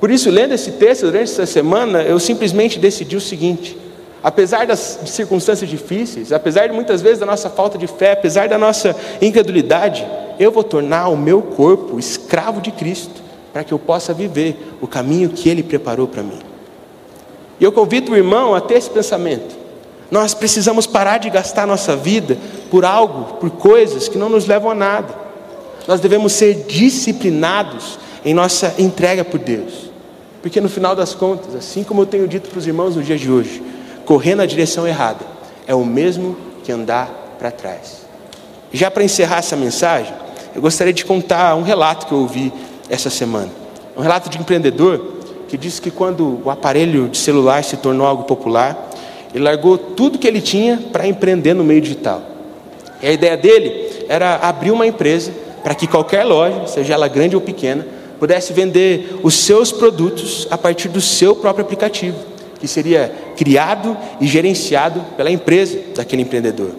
Por 0.00 0.10
isso, 0.10 0.28
lendo 0.28 0.52
esse 0.52 0.72
texto 0.72 1.02
durante 1.02 1.30
essa 1.30 1.46
semana, 1.46 2.02
eu 2.02 2.18
simplesmente 2.18 2.80
decidi 2.80 3.14
o 3.14 3.20
seguinte: 3.20 3.78
apesar 4.22 4.66
das 4.66 5.00
circunstâncias 5.06 5.68
difíceis, 5.68 6.32
apesar 6.32 6.66
de 6.66 6.74
muitas 6.74 7.00
vezes 7.00 7.18
da 7.18 7.26
nossa 7.26 7.48
falta 7.48 7.78
de 7.78 7.86
fé, 7.86 8.12
apesar 8.12 8.48
da 8.48 8.58
nossa 8.58 8.94
incredulidade, 9.20 10.06
eu 10.38 10.50
vou 10.50 10.64
tornar 10.64 11.08
o 11.08 11.16
meu 11.16 11.42
corpo 11.42 11.98
escravo 11.98 12.60
de 12.60 12.70
Cristo, 12.70 13.22
para 13.52 13.64
que 13.64 13.72
eu 13.72 13.78
possa 13.78 14.14
viver 14.14 14.76
o 14.80 14.86
caminho 14.86 15.30
que 15.30 15.48
Ele 15.48 15.62
preparou 15.62 16.06
para 16.06 16.22
mim. 16.22 16.38
E 17.58 17.64
eu 17.64 17.72
convido 17.72 18.12
o 18.12 18.16
irmão 18.16 18.54
a 18.54 18.60
ter 18.60 18.74
esse 18.74 18.88
pensamento 18.88 19.60
Nós 20.10 20.34
precisamos 20.34 20.86
parar 20.86 21.18
de 21.18 21.30
gastar 21.30 21.66
nossa 21.66 21.94
vida 21.94 22.36
por 22.70 22.84
algo, 22.84 23.34
por 23.34 23.50
coisas 23.50 24.08
que 24.08 24.18
não 24.18 24.28
nos 24.28 24.46
levam 24.46 24.70
a 24.70 24.74
nada. 24.74 25.14
Nós 25.86 26.00
devemos 26.00 26.32
ser 26.32 26.64
disciplinados 26.66 27.98
em 28.24 28.34
nossa 28.34 28.74
entrega 28.78 29.24
por 29.24 29.38
Deus. 29.38 29.90
Porque 30.42 30.60
no 30.60 30.68
final 30.68 30.96
das 30.96 31.14
contas, 31.14 31.54
assim 31.54 31.84
como 31.84 32.02
eu 32.02 32.06
tenho 32.06 32.26
dito 32.26 32.50
para 32.50 32.58
os 32.58 32.66
irmãos 32.66 32.96
no 32.96 33.02
dia 33.02 33.16
de 33.16 33.30
hoje, 33.30 33.62
correr 34.10 34.34
na 34.34 34.44
direção 34.44 34.88
errada 34.88 35.24
é 35.68 35.72
o 35.72 35.84
mesmo 35.84 36.36
que 36.64 36.72
andar 36.72 37.36
para 37.38 37.52
trás. 37.52 38.04
Já 38.72 38.90
para 38.90 39.04
encerrar 39.04 39.38
essa 39.38 39.54
mensagem, 39.54 40.12
eu 40.52 40.60
gostaria 40.60 40.92
de 40.92 41.04
contar 41.04 41.54
um 41.54 41.62
relato 41.62 42.08
que 42.08 42.12
eu 42.12 42.18
ouvi 42.18 42.52
essa 42.88 43.08
semana. 43.08 43.50
Um 43.96 44.00
relato 44.00 44.28
de 44.28 44.36
um 44.36 44.40
empreendedor 44.40 45.14
que 45.46 45.56
disse 45.56 45.80
que 45.80 45.92
quando 45.92 46.42
o 46.44 46.50
aparelho 46.50 47.06
de 47.06 47.18
celular 47.18 47.62
se 47.62 47.76
tornou 47.76 48.04
algo 48.04 48.24
popular, 48.24 48.90
ele 49.32 49.44
largou 49.44 49.78
tudo 49.78 50.18
que 50.18 50.26
ele 50.26 50.40
tinha 50.40 50.76
para 50.90 51.06
empreender 51.06 51.54
no 51.54 51.62
meio 51.62 51.80
digital. 51.80 52.20
E 53.00 53.06
a 53.06 53.12
ideia 53.12 53.36
dele 53.36 54.06
era 54.08 54.38
abrir 54.42 54.72
uma 54.72 54.88
empresa 54.88 55.30
para 55.62 55.72
que 55.72 55.86
qualquer 55.86 56.24
loja, 56.24 56.66
seja 56.66 56.94
ela 56.94 57.06
grande 57.06 57.36
ou 57.36 57.40
pequena, 57.40 57.86
pudesse 58.18 58.52
vender 58.52 59.20
os 59.22 59.34
seus 59.34 59.70
produtos 59.70 60.48
a 60.50 60.58
partir 60.58 60.88
do 60.88 61.00
seu 61.00 61.36
próprio 61.36 61.64
aplicativo, 61.64 62.18
que 62.60 62.68
seria 62.68 63.12
criado 63.36 63.96
e 64.20 64.26
gerenciado 64.26 65.00
pela 65.16 65.30
empresa 65.30 65.78
daquele 65.94 66.22
empreendedor. 66.22 66.70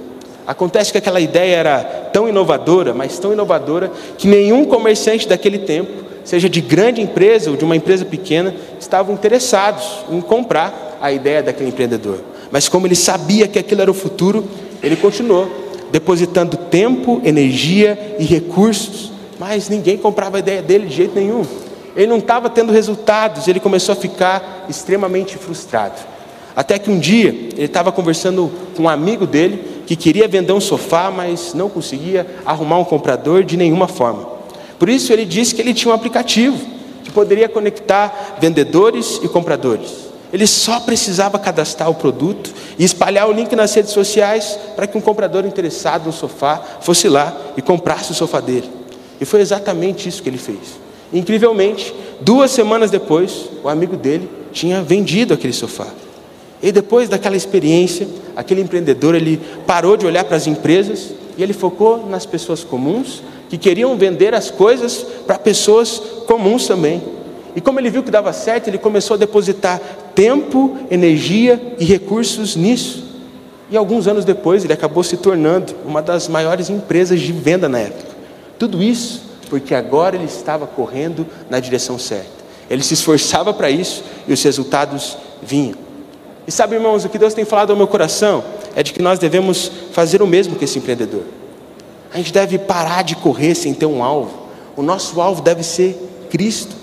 Acontece 0.45 0.91
que 0.91 0.97
aquela 0.97 1.19
ideia 1.19 1.55
era 1.55 1.79
tão 2.13 2.27
inovadora, 2.27 2.93
mas 2.93 3.17
tão 3.19 3.33
inovadora, 3.33 3.91
que 4.17 4.27
nenhum 4.27 4.65
comerciante 4.65 5.27
daquele 5.27 5.59
tempo, 5.59 5.91
seja 6.23 6.49
de 6.49 6.61
grande 6.61 7.01
empresa 7.01 7.49
ou 7.49 7.57
de 7.57 7.65
uma 7.65 7.75
empresa 7.75 8.05
pequena, 8.05 8.53
estavam 8.79 9.13
interessados 9.13 10.05
em 10.11 10.21
comprar 10.21 10.97
a 11.01 11.11
ideia 11.11 11.41
daquele 11.41 11.69
empreendedor. 11.69 12.19
Mas 12.51 12.67
como 12.67 12.85
ele 12.85 12.95
sabia 12.95 13.47
que 13.47 13.57
aquilo 13.57 13.81
era 13.81 13.91
o 13.91 13.93
futuro, 13.93 14.43
ele 14.83 14.95
continuou 14.95 15.49
depositando 15.91 16.55
tempo, 16.55 17.21
energia 17.23 18.15
e 18.17 18.23
recursos 18.23 19.11
mas 19.41 19.69
ninguém 19.69 19.97
comprava 19.97 20.37
a 20.37 20.39
ideia 20.39 20.61
dele 20.61 20.85
de 20.85 20.95
jeito 20.95 21.15
nenhum. 21.15 21.43
Ele 21.95 22.07
não 22.07 22.17
estava 22.17 22.49
tendo 22.49 22.71
resultados, 22.71 23.47
ele 23.47 23.59
começou 23.59 23.93
a 23.93 23.95
ficar 23.95 24.65
extremamente 24.69 25.37
frustrado. 25.37 25.99
Até 26.55 26.77
que 26.77 26.89
um 26.89 26.99
dia 26.99 27.29
ele 27.29 27.65
estava 27.65 27.91
conversando 27.91 28.51
com 28.75 28.83
um 28.83 28.89
amigo 28.89 29.25
dele 29.25 29.83
que 29.85 29.95
queria 29.95 30.27
vender 30.27 30.53
um 30.53 30.61
sofá, 30.61 31.11
mas 31.11 31.53
não 31.53 31.69
conseguia 31.69 32.27
arrumar 32.45 32.77
um 32.77 32.83
comprador 32.83 33.43
de 33.43 33.57
nenhuma 33.57 33.87
forma. 33.87 34.29
Por 34.77 34.89
isso 34.89 35.13
ele 35.13 35.25
disse 35.25 35.53
que 35.53 35.61
ele 35.61 35.73
tinha 35.73 35.91
um 35.91 35.95
aplicativo 35.95 36.59
que 37.03 37.11
poderia 37.11 37.49
conectar 37.49 38.37
vendedores 38.39 39.19
e 39.23 39.27
compradores. 39.27 40.11
Ele 40.31 40.47
só 40.47 40.79
precisava 40.79 41.37
cadastrar 41.37 41.89
o 41.89 41.95
produto 41.95 42.53
e 42.79 42.85
espalhar 42.85 43.27
o 43.27 43.33
link 43.33 43.53
nas 43.53 43.73
redes 43.73 43.91
sociais 43.91 44.57
para 44.75 44.87
que 44.87 44.97
um 44.97 45.01
comprador 45.01 45.45
interessado 45.45 46.05
no 46.05 46.13
sofá 46.13 46.61
fosse 46.79 47.09
lá 47.09 47.35
e 47.57 47.61
comprasse 47.61 48.11
o 48.11 48.15
sofá 48.15 48.39
dele. 48.39 48.69
E 49.19 49.25
foi 49.25 49.41
exatamente 49.41 50.07
isso 50.07 50.23
que 50.23 50.29
ele 50.29 50.37
fez. 50.37 50.79
Incrivelmente, 51.13 51.93
duas 52.21 52.51
semanas 52.51 52.89
depois, 52.89 53.49
o 53.63 53.69
amigo 53.69 53.97
dele 53.97 54.29
tinha 54.51 54.81
vendido 54.81 55.33
aquele 55.33 55.53
sofá. 55.53 55.87
E 56.63 56.71
depois 56.71 57.09
daquela 57.09 57.35
experiência, 57.35 58.07
aquele 58.35 58.61
empreendedor 58.61 59.15
ele 59.15 59.41
parou 59.65 59.97
de 59.97 60.05
olhar 60.05 60.23
para 60.23 60.37
as 60.37 60.47
empresas 60.47 61.13
e 61.37 61.43
ele 61.43 61.53
focou 61.53 62.07
nas 62.07 62.25
pessoas 62.25 62.63
comuns 62.63 63.23
que 63.49 63.57
queriam 63.57 63.97
vender 63.97 64.33
as 64.33 64.49
coisas 64.49 65.05
para 65.25 65.37
pessoas 65.37 66.01
comuns 66.25 66.67
também. 66.67 67.01
E 67.55 67.59
como 67.59 67.79
ele 67.79 67.89
viu 67.89 68.03
que 68.03 68.11
dava 68.11 68.31
certo, 68.31 68.69
ele 68.69 68.77
começou 68.77 69.15
a 69.15 69.17
depositar 69.17 69.81
tempo, 70.15 70.77
energia 70.89 71.59
e 71.77 71.83
recursos 71.83 72.55
nisso. 72.55 73.03
E 73.69 73.75
alguns 73.75 74.07
anos 74.07 74.23
depois, 74.23 74.63
ele 74.63 74.71
acabou 74.71 75.03
se 75.03 75.17
tornando 75.17 75.73
uma 75.85 76.01
das 76.01 76.27
maiores 76.27 76.69
empresas 76.69 77.19
de 77.19 77.31
venda 77.33 77.67
na 77.67 77.79
época. 77.79 78.11
Tudo 78.57 78.81
isso 78.81 79.30
porque 79.51 79.75
agora 79.75 80.15
ele 80.15 80.23
estava 80.23 80.65
correndo 80.65 81.27
na 81.49 81.59
direção 81.59 81.99
certa. 81.99 82.29
Ele 82.69 82.81
se 82.81 82.93
esforçava 82.93 83.53
para 83.53 83.69
isso 83.69 84.01
e 84.25 84.31
os 84.31 84.41
resultados 84.41 85.17
vinham. 85.43 85.75
E 86.47 86.51
sabe, 86.53 86.75
irmãos, 86.75 87.03
o 87.03 87.09
que 87.09 87.17
Deus 87.17 87.33
tem 87.33 87.43
falado 87.43 87.71
ao 87.71 87.75
meu 87.75 87.85
coração 87.85 88.45
é 88.77 88.81
de 88.81 88.93
que 88.93 89.01
nós 89.01 89.19
devemos 89.19 89.69
fazer 89.91 90.21
o 90.21 90.25
mesmo 90.25 90.55
que 90.55 90.63
esse 90.63 90.79
empreendedor. 90.79 91.23
A 92.13 92.17
gente 92.17 92.31
deve 92.31 92.57
parar 92.59 93.03
de 93.03 93.13
correr 93.13 93.53
sem 93.53 93.73
ter 93.73 93.85
um 93.85 94.01
alvo. 94.01 94.31
O 94.77 94.81
nosso 94.81 95.19
alvo 95.19 95.41
deve 95.41 95.63
ser 95.63 95.99
Cristo. 96.29 96.73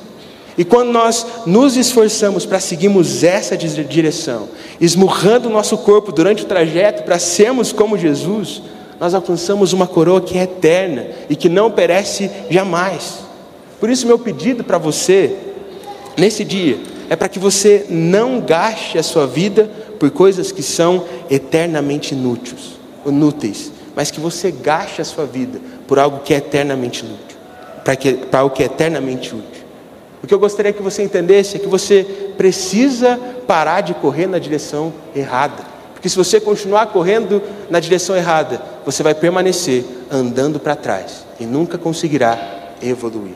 E 0.59 0.62
quando 0.62 0.92
nós 0.92 1.24
nos 1.46 1.74
esforçamos 1.74 2.44
para 2.44 2.61
seguirmos 2.61 3.24
essa 3.24 3.57
direção, 3.57 4.46
esmurrando 4.78 5.48
o 5.48 5.52
nosso 5.52 5.78
corpo 5.78 6.12
durante 6.12 6.42
o 6.42 6.46
trajeto 6.46 7.02
para 7.02 7.18
sermos 7.18 7.72
como 7.72 7.96
Jesus, 7.96 8.61
nós 9.00 9.14
alcançamos 9.14 9.72
uma 9.72 9.87
coroa 9.87 10.20
que 10.20 10.38
é 10.38 10.42
eterna 10.42 11.06
e 11.28 11.37
que 11.37 11.48
não 11.48 11.70
perece 11.70 12.30
jamais. 12.50 13.20
Por 13.78 13.88
isso, 13.88 14.06
meu 14.06 14.18
pedido 14.18 14.64
para 14.64 14.78
você, 14.78 15.37
nesse 16.16 16.44
dia, 16.44 16.78
é 17.08 17.16
para 17.16 17.28
que 17.28 17.38
você 17.38 17.87
não 17.88 18.40
gaste 18.40 18.98
a 18.98 19.02
sua 19.02 19.26
vida 19.26 19.70
por 19.98 20.11
coisas 20.11 20.52
que 20.52 20.62
são 20.62 21.04
eternamente 21.30 22.14
inúteis, 22.14 22.78
inúteis 23.06 23.72
mas 23.98 24.12
que 24.12 24.20
você 24.20 24.52
gaste 24.52 25.02
a 25.02 25.04
sua 25.04 25.26
vida 25.26 25.61
por 25.88 25.98
algo 25.98 26.20
que 26.20 26.32
é 26.32 26.37
eternamente 26.37 27.04
inútil, 27.04 27.37
para, 27.84 27.96
que, 27.96 28.12
para 28.12 28.38
algo 28.38 28.54
que 28.54 28.62
é 28.62 28.66
eternamente 28.66 29.34
útil. 29.34 29.64
O 30.22 30.26
que 30.28 30.32
eu 30.32 30.38
gostaria 30.38 30.72
que 30.72 30.80
você 30.80 31.02
entendesse 31.02 31.56
é 31.56 31.58
que 31.58 31.66
você 31.66 32.04
precisa 32.37 33.18
parar 33.44 33.80
de 33.80 33.94
correr 33.94 34.28
na 34.28 34.38
direção 34.38 34.92
errada. 35.16 35.64
Porque 35.98 36.08
se 36.08 36.16
você 36.16 36.38
continuar 36.38 36.87
correndo 36.87 37.42
na 37.68 37.80
direção 37.80 38.16
errada, 38.16 38.62
você 38.87 39.02
vai 39.02 39.16
permanecer 39.16 39.84
andando 40.08 40.61
para 40.61 40.76
trás 40.76 41.26
e 41.40 41.44
nunca 41.44 41.76
conseguirá 41.76 42.38
evoluir. 42.80 43.34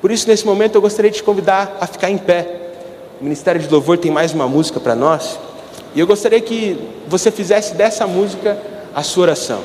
Por 0.00 0.10
isso, 0.10 0.26
nesse 0.26 0.44
momento, 0.44 0.74
eu 0.74 0.80
gostaria 0.80 1.12
de 1.12 1.18
te 1.18 1.22
convidar 1.22 1.78
a 1.80 1.86
ficar 1.86 2.10
em 2.10 2.18
pé. 2.18 2.72
O 3.20 3.24
Ministério 3.24 3.60
de 3.60 3.68
Louvor 3.68 3.98
tem 3.98 4.10
mais 4.10 4.34
uma 4.34 4.48
música 4.48 4.80
para 4.80 4.96
nós. 4.96 5.38
E 5.94 6.00
eu 6.00 6.08
gostaria 6.08 6.40
que 6.40 6.76
você 7.06 7.30
fizesse 7.30 7.76
dessa 7.76 8.04
música 8.04 8.58
a 8.92 9.04
sua 9.04 9.22
oração. 9.22 9.60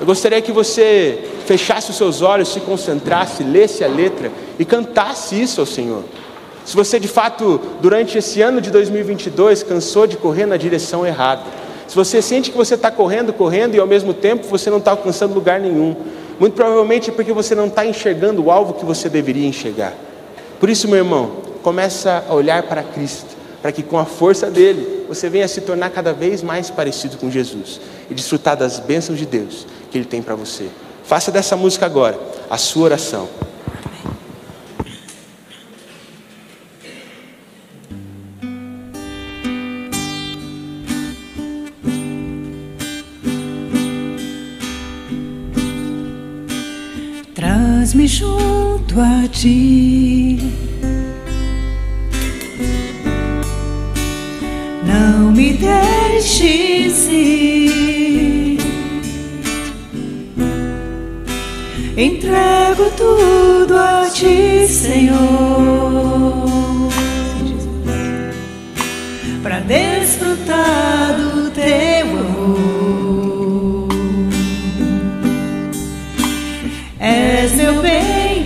Eu 0.00 0.06
gostaria 0.06 0.42
que 0.42 0.50
você 0.50 1.22
fechasse 1.46 1.88
os 1.88 1.96
seus 1.96 2.20
olhos, 2.20 2.48
se 2.48 2.58
concentrasse, 2.58 3.44
lesse 3.44 3.84
a 3.84 3.86
letra 3.86 4.32
e 4.58 4.64
cantasse 4.64 5.40
isso 5.40 5.60
ao 5.60 5.66
Senhor. 5.66 6.02
Se 6.64 6.74
você 6.74 6.98
de 6.98 7.08
fato, 7.08 7.60
durante 7.80 8.16
esse 8.16 8.40
ano 8.40 8.60
de 8.60 8.70
2022, 8.70 9.62
cansou 9.62 10.06
de 10.06 10.16
correr 10.16 10.46
na 10.46 10.56
direção 10.56 11.06
errada, 11.06 11.42
se 11.86 11.94
você 11.94 12.22
sente 12.22 12.50
que 12.50 12.56
você 12.56 12.74
está 12.74 12.90
correndo, 12.90 13.32
correndo 13.32 13.74
e 13.74 13.78
ao 13.78 13.86
mesmo 13.86 14.14
tempo 14.14 14.48
você 14.48 14.70
não 14.70 14.78
está 14.78 14.92
alcançando 14.92 15.34
lugar 15.34 15.60
nenhum, 15.60 15.94
muito 16.40 16.54
provavelmente 16.54 17.10
é 17.10 17.12
porque 17.12 17.32
você 17.32 17.54
não 17.54 17.66
está 17.66 17.84
enxergando 17.84 18.42
o 18.42 18.50
alvo 18.50 18.74
que 18.74 18.84
você 18.84 19.08
deveria 19.08 19.46
enxergar. 19.46 19.92
Por 20.58 20.70
isso, 20.70 20.88
meu 20.88 20.98
irmão, 20.98 21.30
começa 21.62 22.24
a 22.28 22.34
olhar 22.34 22.62
para 22.64 22.82
Cristo, 22.82 23.36
para 23.60 23.70
que 23.70 23.82
com 23.82 23.98
a 23.98 24.04
força 24.04 24.50
dele 24.50 25.04
você 25.06 25.28
venha 25.28 25.46
se 25.46 25.60
tornar 25.60 25.90
cada 25.90 26.12
vez 26.12 26.42
mais 26.42 26.70
parecido 26.70 27.16
com 27.18 27.30
Jesus 27.30 27.80
e 28.10 28.14
desfrutar 28.14 28.56
das 28.56 28.80
bênçãos 28.80 29.18
de 29.18 29.26
Deus 29.26 29.66
que 29.90 29.98
Ele 29.98 30.04
tem 30.04 30.22
para 30.22 30.34
você. 30.34 30.68
Faça 31.04 31.30
dessa 31.30 31.56
música 31.56 31.84
agora 31.86 32.18
a 32.50 32.56
sua 32.56 32.84
oração. 32.84 33.28
Me 47.94 48.08
junto 48.08 49.00
a 49.00 49.28
ti. 49.28 50.38
Não 54.84 55.30
me 55.30 55.52
deixes 55.52 57.08
ir. 57.08 58.58
Entrego 61.96 62.90
tudo 62.96 63.78
a 63.78 64.10
ti, 64.12 64.66
Senhor, 64.66 65.14
para 69.42 69.60
desfrutar 69.60 71.14
do 71.16 71.50
teu 71.50 71.93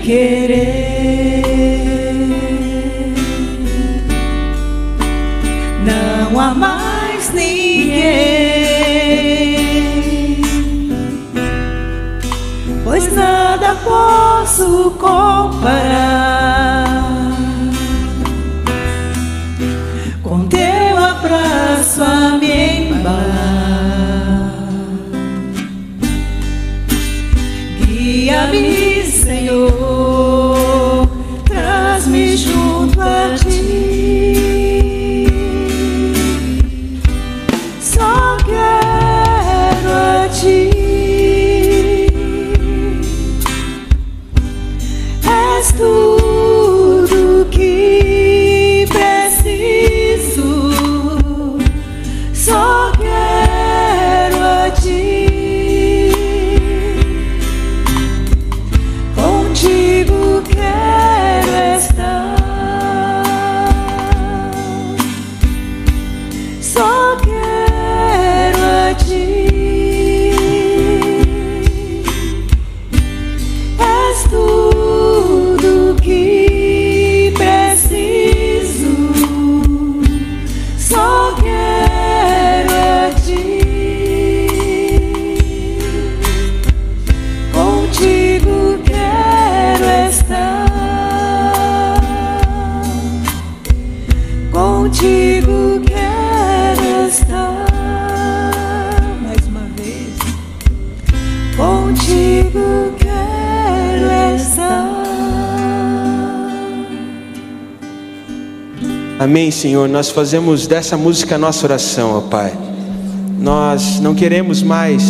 querer. 0.09 1.45
Não 5.85 6.41
há 6.41 6.55
mais 6.55 7.31
ninguém, 7.35 8.41
pois 12.85 13.13
nada 13.13 13.77
posso 13.85 14.93
comparar 14.93 16.28
Amém, 109.21 109.51
Senhor. 109.51 109.89
Nós 109.89 110.11
fazemos 110.11 110.69
dessa 110.69 110.97
música 110.97 111.35
a 111.35 111.39
nossa 111.39 111.67
oração, 111.67 112.17
ó 112.17 112.21
Pai. 112.21 112.57
Nós 113.37 113.99
não 113.99 114.15
queremos 114.15 114.63
mais 114.63 115.03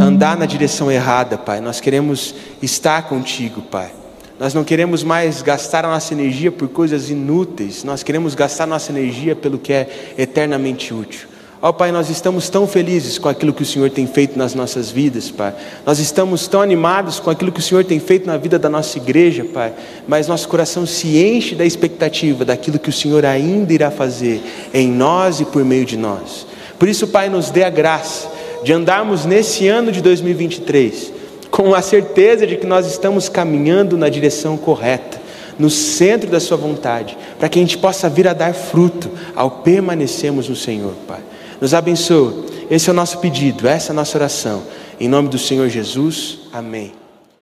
andar 0.00 0.34
na 0.38 0.46
direção 0.46 0.90
errada, 0.90 1.36
Pai. 1.36 1.60
Nós 1.60 1.78
queremos 1.78 2.34
estar 2.62 3.02
contigo, 3.02 3.60
Pai. 3.60 3.92
Nós 4.40 4.54
não 4.54 4.64
queremos 4.64 5.04
mais 5.04 5.42
gastar 5.42 5.84
a 5.84 5.88
nossa 5.88 6.14
energia 6.14 6.50
por 6.50 6.68
coisas 6.68 7.10
inúteis. 7.10 7.84
Nós 7.84 8.02
queremos 8.02 8.34
gastar 8.34 8.66
nossa 8.66 8.90
energia 8.90 9.36
pelo 9.36 9.58
que 9.58 9.74
é 9.74 10.14
eternamente 10.16 10.94
útil. 10.94 11.28
Ó 11.66 11.72
Pai, 11.72 11.90
nós 11.90 12.10
estamos 12.10 12.50
tão 12.50 12.66
felizes 12.66 13.16
com 13.16 13.26
aquilo 13.26 13.50
que 13.50 13.62
o 13.62 13.64
Senhor 13.64 13.88
tem 13.88 14.06
feito 14.06 14.38
nas 14.38 14.54
nossas 14.54 14.90
vidas, 14.90 15.30
Pai. 15.30 15.54
Nós 15.86 15.98
estamos 15.98 16.46
tão 16.46 16.60
animados 16.60 17.18
com 17.18 17.30
aquilo 17.30 17.50
que 17.50 17.60
o 17.60 17.62
Senhor 17.62 17.82
tem 17.86 17.98
feito 17.98 18.26
na 18.26 18.36
vida 18.36 18.58
da 18.58 18.68
nossa 18.68 18.98
igreja, 18.98 19.46
Pai. 19.46 19.72
Mas 20.06 20.28
nosso 20.28 20.46
coração 20.46 20.84
se 20.84 21.16
enche 21.16 21.54
da 21.54 21.64
expectativa 21.64 22.44
daquilo 22.44 22.78
que 22.78 22.90
o 22.90 22.92
Senhor 22.92 23.24
ainda 23.24 23.72
irá 23.72 23.90
fazer 23.90 24.42
em 24.74 24.88
nós 24.88 25.40
e 25.40 25.46
por 25.46 25.64
meio 25.64 25.86
de 25.86 25.96
nós. 25.96 26.46
Por 26.78 26.86
isso, 26.86 27.06
Pai, 27.06 27.30
nos 27.30 27.48
dê 27.48 27.64
a 27.64 27.70
graça 27.70 28.30
de 28.62 28.70
andarmos 28.70 29.24
nesse 29.24 29.66
ano 29.66 29.90
de 29.90 30.02
2023 30.02 31.14
com 31.50 31.74
a 31.74 31.80
certeza 31.80 32.46
de 32.46 32.58
que 32.58 32.66
nós 32.66 32.86
estamos 32.86 33.30
caminhando 33.30 33.96
na 33.96 34.10
direção 34.10 34.58
correta, 34.58 35.18
no 35.58 35.70
centro 35.70 36.28
da 36.28 36.40
Sua 36.40 36.58
vontade, 36.58 37.16
para 37.38 37.48
que 37.48 37.58
a 37.58 37.62
gente 37.62 37.78
possa 37.78 38.06
vir 38.10 38.28
a 38.28 38.34
dar 38.34 38.52
fruto 38.52 39.10
ao 39.34 39.50
permanecermos 39.50 40.46
no 40.46 40.56
Senhor, 40.56 40.92
Pai. 41.08 41.20
Nos 41.60 41.74
abençoa. 41.74 42.44
Esse 42.70 42.88
é 42.88 42.92
o 42.92 42.96
nosso 42.96 43.18
pedido, 43.18 43.68
essa 43.68 43.90
é 43.90 43.92
a 43.92 43.96
nossa 43.96 44.16
oração. 44.16 44.62
Em 44.98 45.08
nome 45.08 45.28
do 45.28 45.38
Senhor 45.38 45.68
Jesus, 45.68 46.38
amém. 46.52 47.03